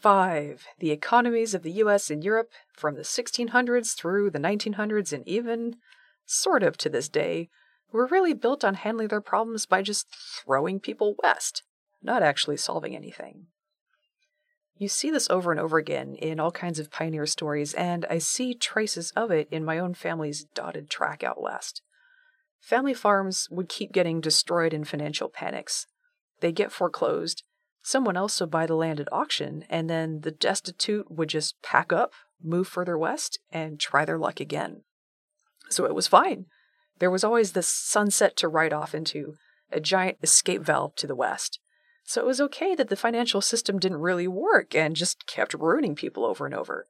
[0.00, 0.64] 5.
[0.78, 5.76] The economies of the US and Europe from the 1600s through the 1900s and even,
[6.24, 7.50] sort of to this day,
[7.92, 11.62] were really built on handling their problems by just throwing people west,
[12.02, 13.46] not actually solving anything.
[14.76, 18.18] You see this over and over again in all kinds of pioneer stories, and I
[18.18, 21.82] see traces of it in my own family's dotted track out west.
[22.60, 25.86] Family farms would keep getting destroyed in financial panics.
[26.40, 27.42] They get foreclosed,
[27.82, 31.92] someone else would buy the land at auction, and then the destitute would just pack
[31.92, 34.82] up, move further west, and try their luck again.
[35.70, 36.46] So it was fine.
[36.98, 39.36] There was always this sunset to ride off into,
[39.70, 41.60] a giant escape valve to the west.
[42.04, 45.94] So it was okay that the financial system didn't really work and just kept ruining
[45.94, 46.86] people over and over.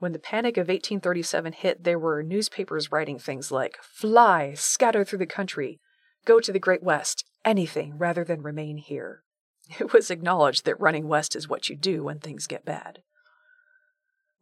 [0.00, 5.18] When the Panic of 1837 hit, there were newspapers writing things like, Fly, scatter through
[5.18, 5.78] the country,
[6.24, 9.22] go to the Great West, anything rather than remain here.
[9.78, 13.02] It was acknowledged that running west is what you do when things get bad.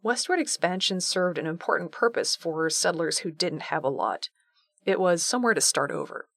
[0.02, 4.30] Westward expansion served an important purpose for settlers who didn't have a lot.
[4.88, 6.30] It was somewhere to start over,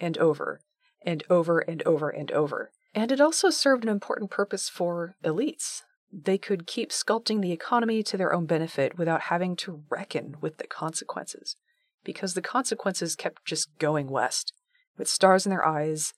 [0.00, 0.60] and over,
[1.06, 2.72] and over, and over, and over.
[2.92, 5.82] And it also served an important purpose for elites.
[6.12, 10.56] They could keep sculpting the economy to their own benefit without having to reckon with
[10.56, 11.54] the consequences,
[12.02, 14.52] because the consequences kept just going west,
[14.98, 16.14] with stars in their eyes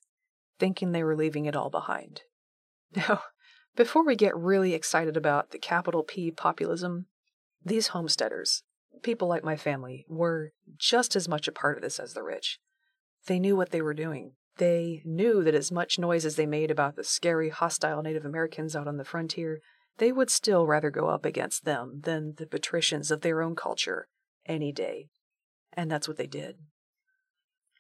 [0.58, 2.22] thinking they were leaving it all behind.
[2.96, 3.20] Now,
[3.74, 7.04] before we get really excited about the capital P populism,
[7.62, 8.62] these homesteaders,
[9.06, 12.58] people like my family, were just as much a part of this as the rich.
[13.26, 14.32] They knew what they were doing.
[14.58, 18.74] They knew that as much noise as they made about the scary, hostile Native Americans
[18.74, 19.60] out on the frontier,
[19.98, 24.08] they would still rather go up against them than the patricians of their own culture
[24.44, 25.08] any day.
[25.72, 26.56] And that's what they did.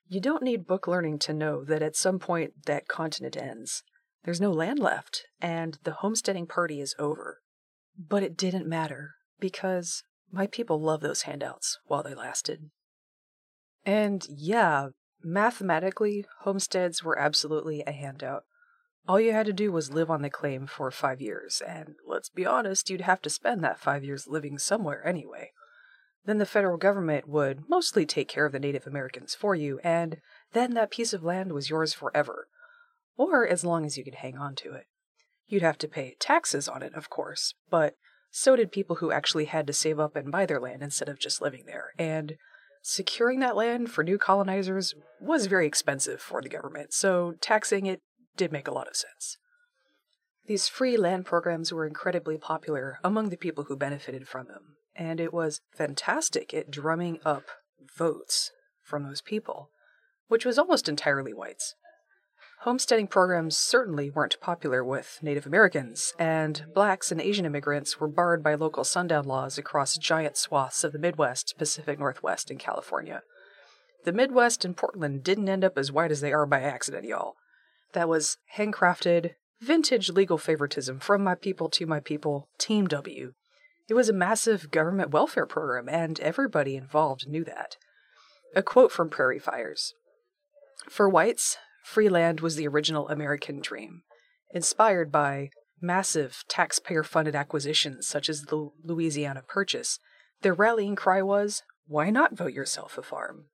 [0.06, 3.82] You don't need book learning to know that at some point that continent ends.
[4.24, 7.40] There's no land left, and the homesteading party is over.
[7.98, 12.70] But it didn't matter, because my people loved those handouts while they lasted.
[13.84, 14.88] And yeah,
[15.22, 18.44] mathematically, homesteads were absolutely a handout.
[19.08, 22.28] All you had to do was live on the claim for five years, and let's
[22.28, 25.52] be honest, you'd have to spend that five years living somewhere anyway.
[26.24, 30.16] Then the federal government would mostly take care of the Native Americans for you, and
[30.52, 32.48] then that piece of land was yours forever.
[33.16, 34.86] Or as long as you could hang on to it.
[35.46, 37.94] You'd have to pay taxes on it, of course, but
[38.30, 41.18] so did people who actually had to save up and buy their land instead of
[41.18, 41.92] just living there.
[41.98, 42.36] And
[42.82, 48.00] securing that land for new colonizers was very expensive for the government, so taxing it
[48.36, 49.38] did make a lot of sense.
[50.46, 55.18] These free land programs were incredibly popular among the people who benefited from them, and
[55.18, 57.44] it was fantastic at drumming up
[57.98, 59.70] votes from those people,
[60.28, 61.74] which was almost entirely whites.
[62.60, 68.42] Homesteading programs certainly weren't popular with Native Americans, and blacks and Asian immigrants were barred
[68.42, 73.22] by local sundown laws across giant swaths of the Midwest, Pacific Northwest, and California.
[74.04, 77.36] The Midwest and Portland didn't end up as white as they are by accident, y'all.
[77.92, 83.34] That was handcrafted, vintage legal favoritism from my people to my people, Team W.
[83.88, 87.76] It was a massive government welfare program, and everybody involved knew that.
[88.54, 89.94] A quote from Prairie Fires
[90.88, 94.02] For whites, free land was the original American dream,
[94.50, 100.00] inspired by massive taxpayer funded acquisitions such as the Louisiana Purchase.
[100.42, 103.46] Their rallying cry was, Why not vote yourself a farm?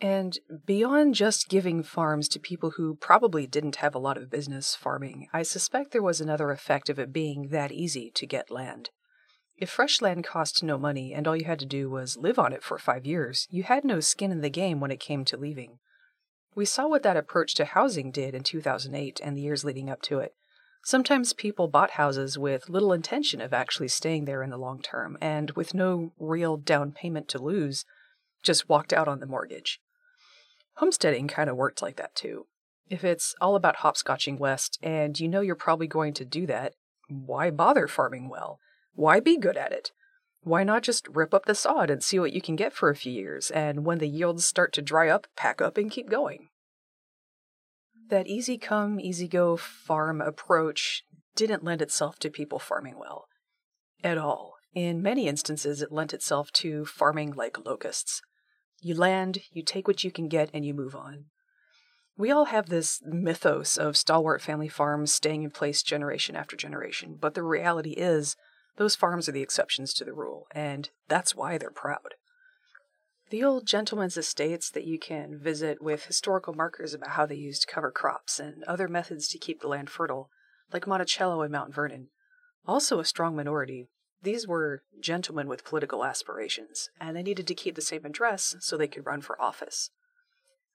[0.00, 4.74] And beyond just giving farms to people who probably didn't have a lot of business
[4.74, 8.88] farming, I suspect there was another effect of it being that easy to get land.
[9.58, 12.52] If fresh land cost no money and all you had to do was live on
[12.52, 15.36] it for five years, you had no skin in the game when it came to
[15.36, 15.78] leaving.
[16.56, 20.00] We saw what that approach to housing did in 2008 and the years leading up
[20.02, 20.34] to it.
[20.82, 25.18] Sometimes people bought houses with little intention of actually staying there in the long term,
[25.20, 27.84] and with no real down payment to lose,
[28.42, 29.80] just walked out on the mortgage.
[30.76, 32.46] Homesteading kind of worked like that too.
[32.88, 36.72] If it's all about hopscotching west and you know you're probably going to do that,
[37.08, 38.60] why bother farming well?
[38.94, 39.92] Why be good at it?
[40.46, 42.94] Why not just rip up the sod and see what you can get for a
[42.94, 46.50] few years, and when the yields start to dry up, pack up and keep going?
[48.10, 51.02] That easy come, easy go farm approach
[51.34, 53.26] didn't lend itself to people farming well.
[54.04, 54.54] At all.
[54.72, 58.22] In many instances, it lent itself to farming like locusts.
[58.80, 61.24] You land, you take what you can get, and you move on.
[62.16, 67.18] We all have this mythos of stalwart family farms staying in place generation after generation,
[67.20, 68.36] but the reality is
[68.76, 72.14] those farms are the exceptions to the rule, and that's why they're proud.
[73.30, 77.66] The old gentlemen's estates that you can visit with historical markers about how they used
[77.66, 80.30] cover crops and other methods to keep the land fertile,
[80.72, 82.08] like Monticello and Mount Vernon.
[82.66, 83.88] Also a strong minority.
[84.22, 88.76] These were gentlemen with political aspirations, and they needed to keep the same address so
[88.76, 89.90] they could run for office.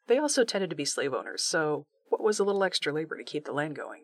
[0.07, 3.23] They also tended to be slave owners, so what was a little extra labor to
[3.23, 4.03] keep the land going?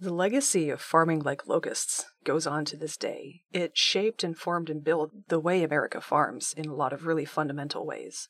[0.00, 3.42] The legacy of farming like locusts goes on to this day.
[3.52, 7.24] It shaped and formed and built the way America farms in a lot of really
[7.24, 8.28] fundamental ways.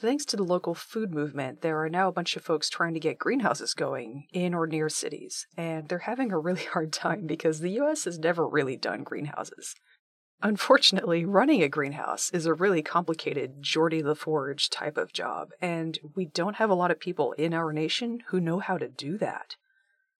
[0.00, 3.00] Thanks to the local food movement, there are now a bunch of folks trying to
[3.00, 7.60] get greenhouses going in or near cities, and they're having a really hard time because
[7.60, 9.76] the US has never really done greenhouses.
[10.42, 16.00] Unfortunately, running a greenhouse is a really complicated Geordi La Forge type of job, and
[16.16, 19.16] we don't have a lot of people in our nation who know how to do
[19.18, 19.54] that.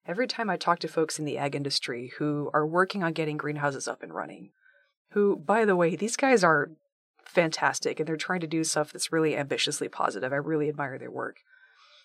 [0.07, 3.37] Every time I talk to folks in the ag industry who are working on getting
[3.37, 4.51] greenhouses up and running,
[5.11, 6.71] who, by the way, these guys are
[7.25, 10.33] fantastic and they're trying to do stuff that's really ambitiously positive.
[10.33, 11.37] I really admire their work.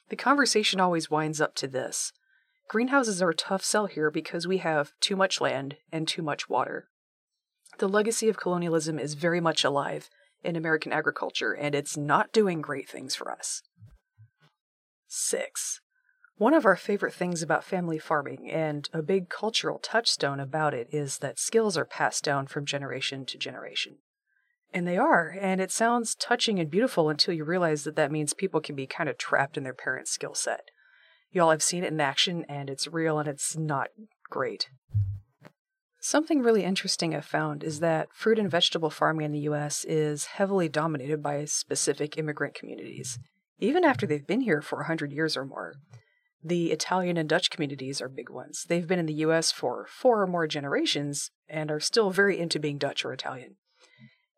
[0.10, 2.14] The conversation always winds up to this
[2.68, 6.50] Greenhouses are a tough sell here because we have too much land and too much
[6.50, 6.90] water.
[7.78, 10.10] The legacy of colonialism is very much alive
[10.44, 13.64] in American agriculture, and it's not doing great things for us.
[15.08, 15.80] 6.
[16.38, 20.88] One of our favorite things about family farming, and a big cultural touchstone about it,
[20.92, 23.98] is that skills are passed down from generation to generation.
[24.72, 28.36] And they are, and it sounds touching and beautiful until you realize that that means
[28.36, 30.70] people can be kind of trapped in their parents' skill set.
[31.32, 33.88] Y'all have seen it in action, and it's real and it's not
[34.30, 34.70] great.
[36.00, 40.26] Something really interesting I've found is that fruit and vegetable farming in the US is
[40.26, 43.18] heavily dominated by specific immigrant communities,
[43.58, 45.74] even after they've been here for a hundred years or more.
[46.44, 48.66] The Italian and Dutch communities are big ones.
[48.68, 52.60] They've been in the US for four or more generations and are still very into
[52.60, 53.56] being Dutch or Italian.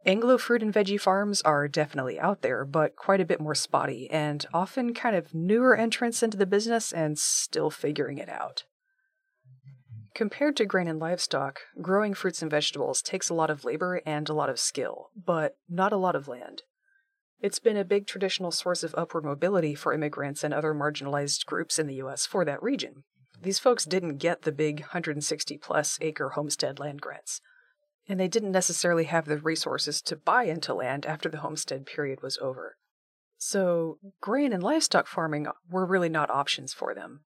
[0.05, 4.09] Anglo fruit and veggie farms are definitely out there, but quite a bit more spotty
[4.09, 8.63] and often kind of newer entrants into the business and still figuring it out.
[10.15, 14.27] Compared to grain and livestock, growing fruits and vegetables takes a lot of labor and
[14.29, 16.63] a lot of skill, but not a lot of land.
[17.41, 21.79] It's been a big traditional source of upward mobility for immigrants and other marginalized groups
[21.79, 23.03] in the US for that region.
[23.41, 27.41] These folks didn't get the big 160 plus acre homestead land grants
[28.09, 32.23] and they didn't necessarily have the resources to buy into land after the homestead period
[32.23, 32.75] was over.
[33.37, 37.21] So, grain and livestock farming were really not options for them.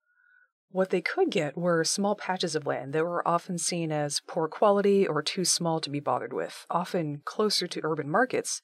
[0.69, 4.47] What they could get were small patches of land that were often seen as poor
[4.47, 8.61] quality or too small to be bothered with, often closer to urban markets.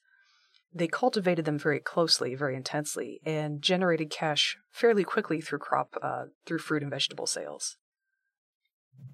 [0.72, 6.26] They cultivated them very closely, very intensely, and generated cash fairly quickly through crop, uh,
[6.46, 7.76] through fruit and vegetable sales.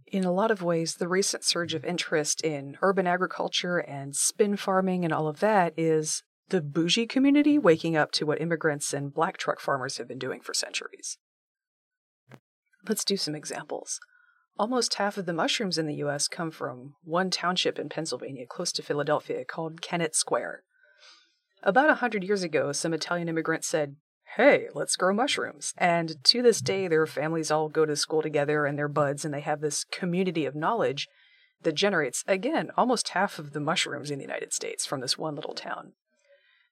[0.07, 4.57] In a lot of ways, the recent surge of interest in urban agriculture and spin
[4.57, 9.13] farming and all of that is the bougie community waking up to what immigrants and
[9.13, 11.19] black truck farmers have been doing for centuries.
[12.89, 13.99] Let's do some examples.
[14.59, 18.73] Almost half of the mushrooms in the US come from one township in Pennsylvania close
[18.73, 20.63] to Philadelphia called Kennett Square.
[21.63, 23.97] About a hundred years ago, some Italian immigrants said,
[24.37, 25.73] hey, let's grow mushrooms.
[25.79, 29.33] And to this day, their families all go to school together and they're buds, and
[29.33, 31.09] they have this community of knowledge
[31.63, 35.35] that generates, again, almost half of the mushrooms in the United States from this one
[35.35, 35.93] little town.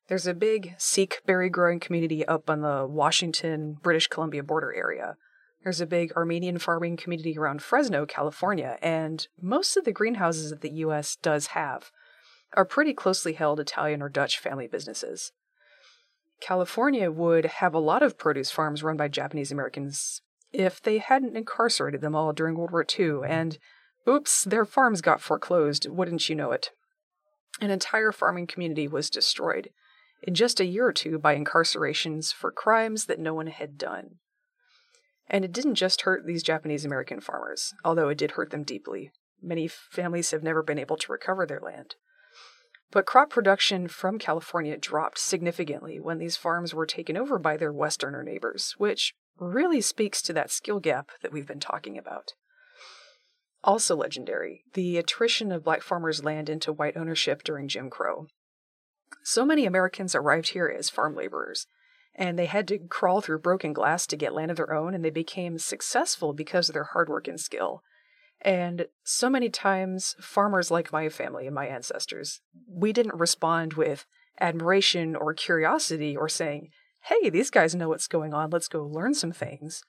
[0.09, 5.16] There's a big Sikh berry growing community up on the Washington, British Columbia border area.
[5.62, 10.61] There's a big Armenian farming community around Fresno, California, and most of the greenhouses that
[10.61, 11.91] the US does have
[12.57, 15.32] are pretty closely held Italian or Dutch family businesses.
[16.40, 20.20] California would have a lot of produce farms run by Japanese Americans
[20.52, 23.59] if they hadn't incarcerated them all during World War II, and
[24.09, 26.70] oops, their farms got foreclosed, wouldn't you know it?
[27.61, 29.70] An entire farming community was destroyed
[30.22, 34.16] in just a year or two by incarcerations for crimes that no one had done.
[35.28, 39.11] And it didn't just hurt these Japanese American farmers, although it did hurt them deeply.
[39.42, 41.96] Many families have never been able to recover their land.
[42.95, 47.72] But crop production from California dropped significantly when these farms were taken over by their
[47.72, 52.34] Westerner neighbors, which really speaks to that skill gap that we've been talking about.
[53.64, 58.28] Also legendary, the attrition of black farmers' land into white ownership during Jim Crow.
[59.24, 61.66] So many Americans arrived here as farm laborers,
[62.14, 65.05] and they had to crawl through broken glass to get land of their own, and
[65.05, 67.82] they became successful because of their hard work and skill.
[68.45, 74.07] And so many times, farmers like my family and my ancestors, we didn't respond with
[74.38, 76.68] admiration or curiosity or saying,
[77.05, 79.82] hey, these guys know what's going on, let's go learn some things.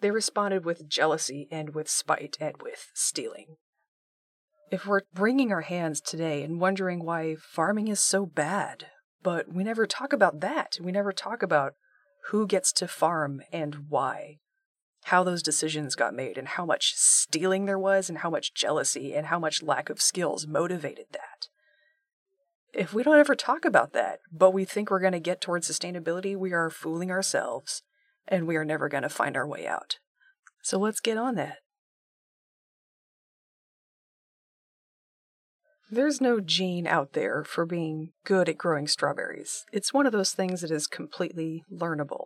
[0.00, 3.56] They responded with jealousy and with spite and with stealing.
[4.70, 8.86] If we're wringing our hands today and wondering why farming is so bad,
[9.22, 11.74] but we never talk about that, we never talk about
[12.28, 14.38] who gets to farm and why
[15.06, 19.14] how those decisions got made and how much stealing there was and how much jealousy
[19.14, 21.46] and how much lack of skills motivated that.
[22.72, 25.70] If we don't ever talk about that, but we think we're going to get towards
[25.70, 27.82] sustainability, we are fooling ourselves
[28.26, 29.98] and we are never going to find our way out.
[30.64, 31.58] So let's get on that.
[35.88, 39.66] There's no gene out there for being good at growing strawberries.
[39.72, 42.24] It's one of those things that is completely learnable.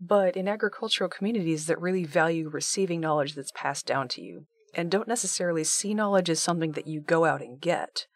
[0.00, 4.90] But in agricultural communities that really value receiving knowledge that's passed down to you, and
[4.90, 8.06] don't necessarily see knowledge as something that you go out and get,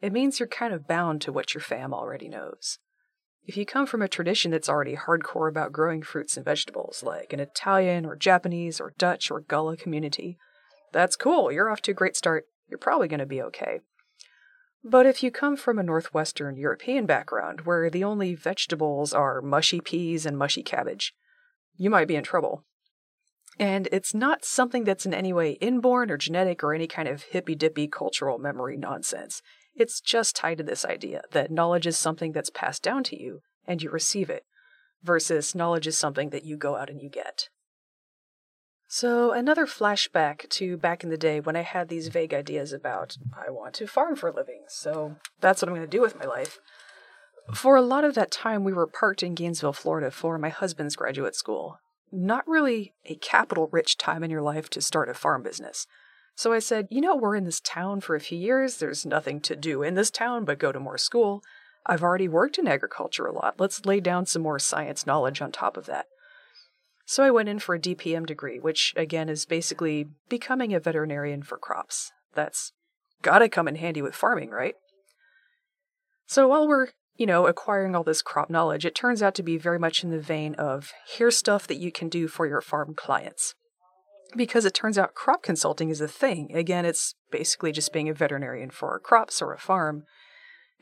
[0.00, 2.78] it means you're kind of bound to what your fam already knows.
[3.44, 7.32] If you come from a tradition that's already hardcore about growing fruits and vegetables, like
[7.32, 10.38] an Italian or Japanese or Dutch or Gullah community,
[10.92, 13.80] that's cool, you're off to a great start, you're probably going to be okay.
[14.84, 19.80] But if you come from a Northwestern European background where the only vegetables are mushy
[19.80, 21.14] peas and mushy cabbage,
[21.76, 22.64] you might be in trouble.
[23.58, 27.22] And it's not something that's in any way inborn or genetic or any kind of
[27.24, 29.40] hippy dippy cultural memory nonsense.
[29.74, 33.40] It's just tied to this idea that knowledge is something that's passed down to you
[33.66, 34.44] and you receive it,
[35.02, 37.48] versus knowledge is something that you go out and you get.
[38.94, 43.16] So, another flashback to back in the day when I had these vague ideas about
[43.32, 46.18] I want to farm for a living, so that's what I'm going to do with
[46.18, 46.58] my life.
[47.54, 50.94] For a lot of that time, we were parked in Gainesville, Florida for my husband's
[50.94, 51.78] graduate school.
[52.12, 55.86] Not really a capital rich time in your life to start a farm business.
[56.34, 58.76] So I said, you know, we're in this town for a few years.
[58.76, 61.42] There's nothing to do in this town but go to more school.
[61.86, 63.58] I've already worked in agriculture a lot.
[63.58, 66.08] Let's lay down some more science knowledge on top of that.
[67.12, 71.42] So I went in for a DPM degree, which again is basically becoming a veterinarian
[71.42, 72.10] for crops.
[72.32, 72.72] That's
[73.20, 74.76] gotta come in handy with farming, right?
[76.26, 76.86] So while we're,
[77.18, 80.08] you know, acquiring all this crop knowledge, it turns out to be very much in
[80.08, 83.54] the vein of here's stuff that you can do for your farm clients.
[84.34, 86.56] Because it turns out crop consulting is a thing.
[86.56, 90.04] Again, it's basically just being a veterinarian for crops or a farm.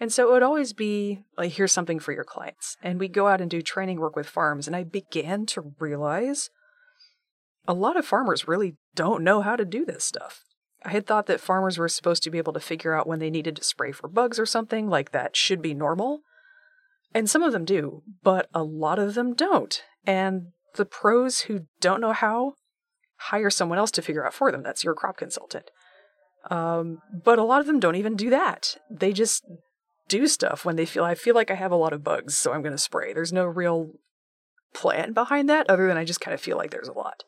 [0.01, 2.79] And so it would always be like, here's something for your clients.
[2.83, 4.67] And we'd go out and do training work with farms.
[4.67, 6.49] And I began to realize
[7.69, 10.43] a lot of farmers really don't know how to do this stuff.
[10.83, 13.29] I had thought that farmers were supposed to be able to figure out when they
[13.29, 16.21] needed to spray for bugs or something, like that should be normal.
[17.13, 19.83] And some of them do, but a lot of them don't.
[20.07, 22.55] And the pros who don't know how
[23.17, 24.63] hire someone else to figure out for them.
[24.63, 25.71] That's your crop consultant.
[26.51, 28.77] Um, but a lot of them don't even do that.
[28.91, 29.45] They just
[30.11, 32.53] do stuff when they feel, I feel like I have a lot of bugs, so
[32.53, 33.13] I'm going to spray.
[33.13, 33.93] There's no real
[34.75, 37.25] plan behind that other than I just kind of feel like there's a lot.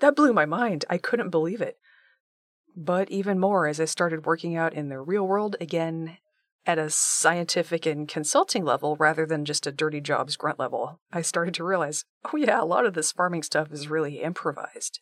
[0.00, 0.84] That blew my mind.
[0.90, 1.78] I couldn't believe it.
[2.76, 6.18] But even more as I started working out in the real world again
[6.66, 11.22] at a scientific and consulting level rather than just a dirty jobs grunt level, I
[11.22, 15.00] started to realize oh, yeah, a lot of this farming stuff is really improvised.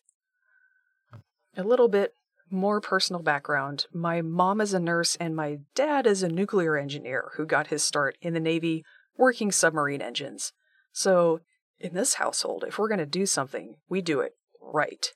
[1.57, 2.13] A little bit
[2.55, 7.31] more personal background my mom is a nurse, and my dad is a nuclear engineer
[7.35, 8.83] who got his start in the Navy
[9.17, 10.53] working submarine engines.
[10.91, 11.41] So,
[11.79, 15.11] in this household, if we're going to do something, we do it right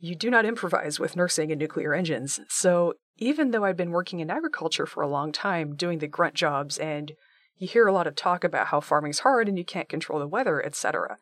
[0.00, 2.40] you do not improvise with nursing and nuclear engines.
[2.48, 6.34] So even though I'd been working in agriculture for a long time, doing the grunt
[6.34, 7.12] jobs, and
[7.58, 10.26] you hear a lot of talk about how farming's hard and you can't control the
[10.26, 11.18] weather, etc.,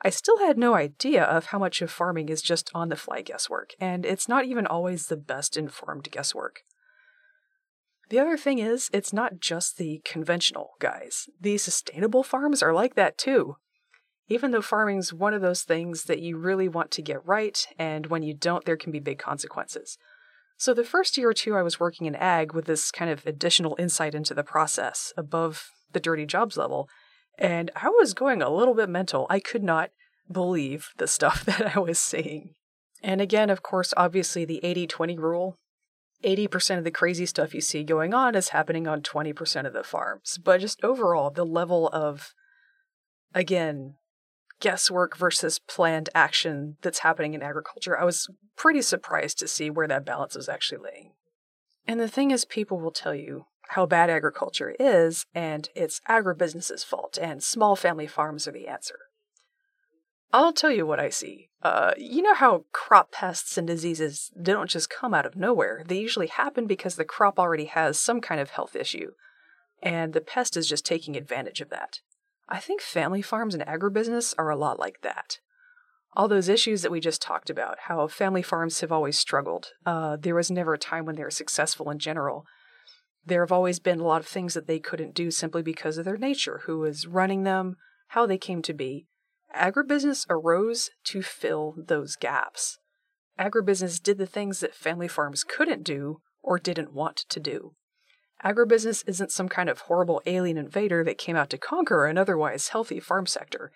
[0.00, 3.22] I still had no idea of how much of farming is just on the fly
[3.22, 6.62] guesswork, and it's not even always the best informed guesswork.
[8.08, 11.28] The other thing is, it's not just the conventional guys.
[11.40, 13.56] The sustainable farms are like that too
[14.32, 18.06] even though farming's one of those things that you really want to get right, and
[18.06, 19.98] when you don't, there can be big consequences.
[20.56, 23.26] So, the first year or two I was working in ag with this kind of
[23.26, 26.88] additional insight into the process above the dirty jobs level,
[27.38, 29.26] and I was going a little bit mental.
[29.28, 29.90] I could not
[30.30, 32.54] believe the stuff that I was seeing.
[33.02, 35.56] And again, of course, obviously the 80 20 rule
[36.22, 39.82] 80% of the crazy stuff you see going on is happening on 20% of the
[39.82, 40.38] farms.
[40.42, 42.32] But just overall, the level of,
[43.34, 43.94] again,
[44.60, 49.88] guesswork versus planned action that's happening in agriculture, I was pretty surprised to see where
[49.88, 51.12] that balance was actually laying.
[51.86, 56.84] And the thing is, people will tell you how bad agriculture is, and it's agribusiness's
[56.84, 58.98] fault, and small family farms are the answer.
[60.32, 61.50] I'll tell you what I see.
[61.62, 65.84] Uh, you know how crop pests and diseases don't just come out of nowhere.
[65.86, 69.12] They usually happen because the crop already has some kind of health issue,
[69.82, 72.00] and the pest is just taking advantage of that.
[72.48, 75.38] I think family farms and agribusiness are a lot like that.
[76.14, 79.72] All those issues that we just talked about, how family farms have always struggled.
[79.86, 82.44] Uh, there was never a time when they were successful in general.
[83.24, 86.04] There have always been a lot of things that they couldn't do simply because of
[86.04, 87.76] their nature, who was running them,
[88.08, 89.06] how they came to be.
[89.54, 92.78] Agribusiness arose to fill those gaps.
[93.38, 97.74] Agribusiness did the things that family farms couldn't do or didn't want to do.
[98.44, 102.68] Agribusiness isn't some kind of horrible alien invader that came out to conquer an otherwise
[102.68, 103.70] healthy farm sector.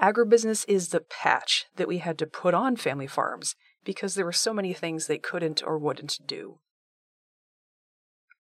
[0.00, 4.32] Agribusiness is the patch that we had to put on family farms because there were
[4.32, 6.58] so many things they couldn't or wouldn't do.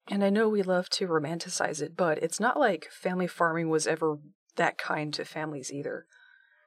[0.08, 3.86] And I know we love to romanticize it, but it's not like family farming was
[3.86, 4.18] ever
[4.56, 6.06] that kind to families either.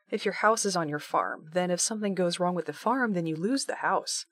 [0.10, 3.14] If your house is on your farm, then if something goes wrong with the farm,
[3.14, 4.26] then you lose the house.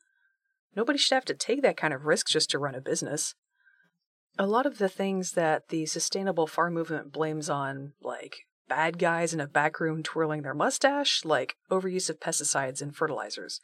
[0.76, 3.36] Nobody should have to take that kind of risk just to run a business
[4.38, 9.34] a lot of the things that the sustainable farm movement blames on, like bad guys
[9.34, 13.60] in a back room twirling their mustache, like overuse of pesticides and fertilizers.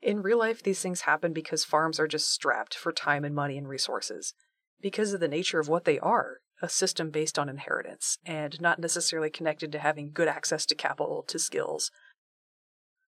[0.00, 3.58] In real life, these things happen because farms are just strapped for time and money
[3.58, 4.34] and resources.
[4.80, 8.78] Because of the nature of what they are, a system based on inheritance, and not
[8.78, 11.90] necessarily connected to having good access to capital, to skills,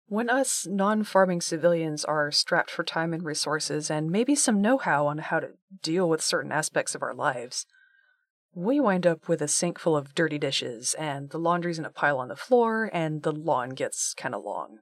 [0.08, 4.78] when us non farming civilians are strapped for time and resources and maybe some know
[4.78, 7.66] how on how to deal with certain aspects of our lives,
[8.54, 11.90] we wind up with a sink full of dirty dishes, and the laundry's in a
[11.90, 14.78] pile on the floor, and the lawn gets kind of long.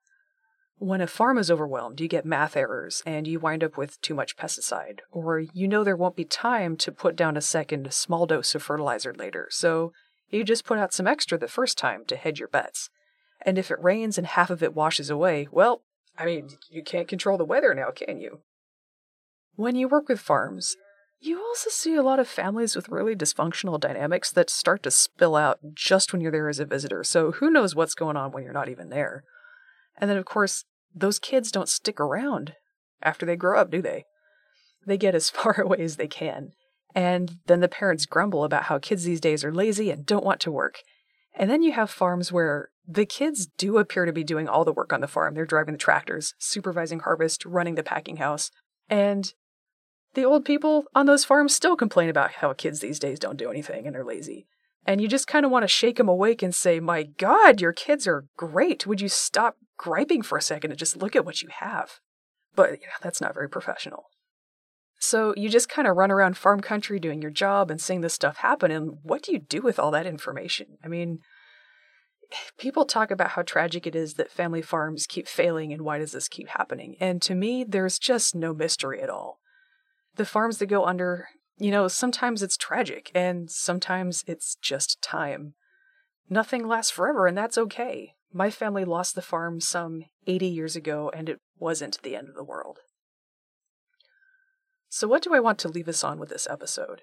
[0.78, 4.14] When a farm is overwhelmed, you get math errors and you wind up with too
[4.14, 8.26] much pesticide, or you know there won't be time to put down a second small
[8.26, 9.92] dose of fertilizer later, so
[10.30, 12.90] you just put out some extra the first time to hedge your bets.
[13.42, 15.82] And if it rains and half of it washes away, well,
[16.18, 18.40] I mean, you can't control the weather now, can you?
[19.54, 20.76] When you work with farms,
[21.20, 25.36] you also see a lot of families with really dysfunctional dynamics that start to spill
[25.36, 27.04] out just when you're there as a visitor.
[27.04, 29.24] So who knows what's going on when you're not even there?
[29.96, 30.64] And then, of course,
[30.94, 32.54] those kids don't stick around
[33.02, 34.04] after they grow up, do they?
[34.86, 36.52] They get as far away as they can.
[36.94, 40.40] And then the parents grumble about how kids these days are lazy and don't want
[40.40, 40.80] to work.
[41.34, 44.72] And then you have farms where the kids do appear to be doing all the
[44.72, 45.34] work on the farm.
[45.34, 48.52] They're driving the tractors, supervising harvest, running the packing house.
[48.88, 49.32] And
[50.14, 53.50] the old people on those farms still complain about how kids these days don't do
[53.50, 54.46] anything and are lazy.
[54.86, 57.72] And you just kind of want to shake them awake and say, My God, your
[57.72, 58.86] kids are great.
[58.86, 62.00] Would you stop griping for a second and just look at what you have?
[62.54, 64.04] But you know, that's not very professional.
[64.98, 68.14] So you just kind of run around farm country doing your job and seeing this
[68.14, 68.70] stuff happen.
[68.70, 70.78] And what do you do with all that information?
[70.82, 71.18] I mean,
[72.58, 76.12] people talk about how tragic it is that family farms keep failing and why does
[76.12, 76.96] this keep happening?
[77.00, 79.40] And to me, there's just no mystery at all.
[80.16, 85.54] The farms that go under, you know, sometimes it's tragic and sometimes it's just time.
[86.30, 88.14] Nothing lasts forever, and that's okay.
[88.36, 92.34] My family lost the farm some 80 years ago, and it wasn't the end of
[92.34, 92.80] the world.
[94.88, 97.02] So, what do I want to leave us on with this episode?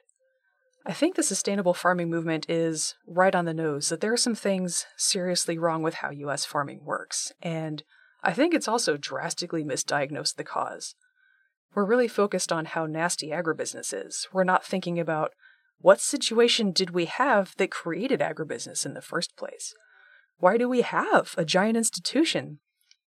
[0.86, 4.36] I think the sustainable farming movement is right on the nose that there are some
[4.36, 7.84] things seriously wrong with how US farming works, and
[8.23, 10.95] I think it's also drastically misdiagnosed the cause.
[11.73, 14.27] We're really focused on how nasty agribusiness is.
[14.34, 15.32] We're not thinking about
[15.79, 19.73] what situation did we have that created agribusiness in the first place?
[20.42, 22.62] Why do we have a giant institution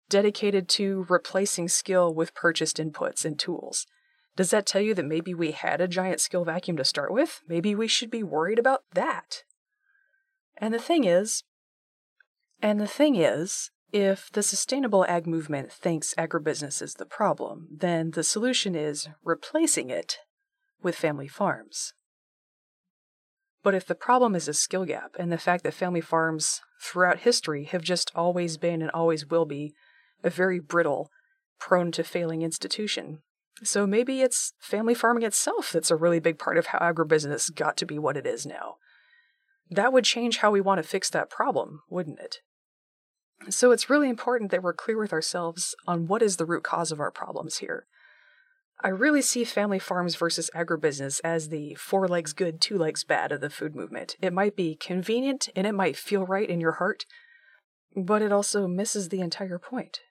[0.08, 3.86] dedicated to replacing skill with purchased inputs and tools?
[4.38, 7.42] Does that tell you that maybe we had a giant skill vacuum to start with?
[7.46, 9.44] Maybe we should be worried about that.
[10.56, 11.44] And the thing is,
[12.62, 18.12] and the thing is, if the sustainable ag movement thinks agribusiness is the problem, then
[18.12, 20.20] the solution is replacing it
[20.82, 21.94] with family farms.
[23.64, 27.20] But if the problem is a skill gap and the fact that family farms throughout
[27.20, 29.74] history have just always been and always will be
[30.24, 31.10] a very brittle,
[31.60, 33.20] prone to failing institution,
[33.64, 37.76] so maybe it's family farming itself that's a really big part of how agribusiness got
[37.78, 38.76] to be what it is now.
[39.70, 42.38] That would change how we want to fix that problem, wouldn't it?
[43.50, 46.92] So it's really important that we're clear with ourselves on what is the root cause
[46.92, 47.86] of our problems here.
[48.84, 53.32] I really see family farms versus agribusiness as the four legs good, two legs bad
[53.32, 54.16] of the food movement.
[54.22, 57.06] It might be convenient and it might feel right in your heart,
[57.96, 60.02] but it also misses the entire point.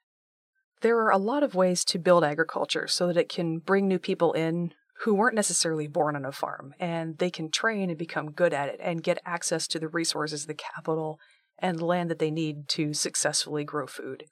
[0.80, 3.98] There are a lot of ways to build agriculture so that it can bring new
[4.00, 8.32] people in who weren't necessarily born on a farm, and they can train and become
[8.32, 11.18] good at it and get access to the resources, the capital,
[11.58, 14.24] and land that they need to successfully grow food.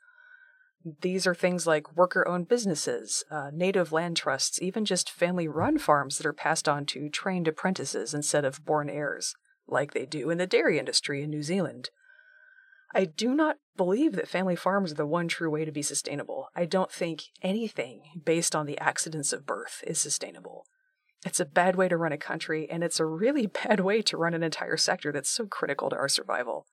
[1.01, 5.78] These are things like worker owned businesses, uh, native land trusts, even just family run
[5.78, 9.35] farms that are passed on to trained apprentices instead of born heirs,
[9.66, 11.89] like they do in the dairy industry in New Zealand.
[12.95, 16.49] I do not believe that family farms are the one true way to be sustainable.
[16.55, 20.66] I don't think anything based on the accidents of birth is sustainable.
[21.24, 24.18] It's a bad way to run a country, and it's a really bad way to
[24.18, 26.66] run an entire sector that's so critical to our survival.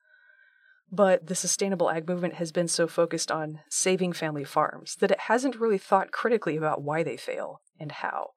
[0.90, 5.20] But the sustainable ag movement has been so focused on saving family farms that it
[5.20, 8.30] hasn't really thought critically about why they fail and how.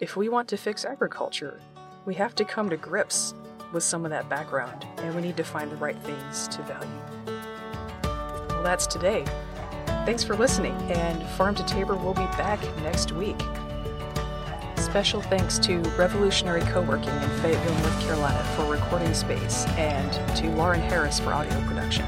[0.00, 1.60] If we want to fix agriculture,
[2.06, 3.34] we have to come to grips
[3.72, 7.34] with some of that background, and we need to find the right things to value.
[8.48, 9.24] Well, that's today.
[10.06, 13.40] Thanks for listening, and Farm to Taber will be back next week.
[14.94, 20.80] Special thanks to Revolutionary Co-working in Fayetteville, North Carolina for recording space, and to Lauren
[20.80, 22.04] Harris for audio production.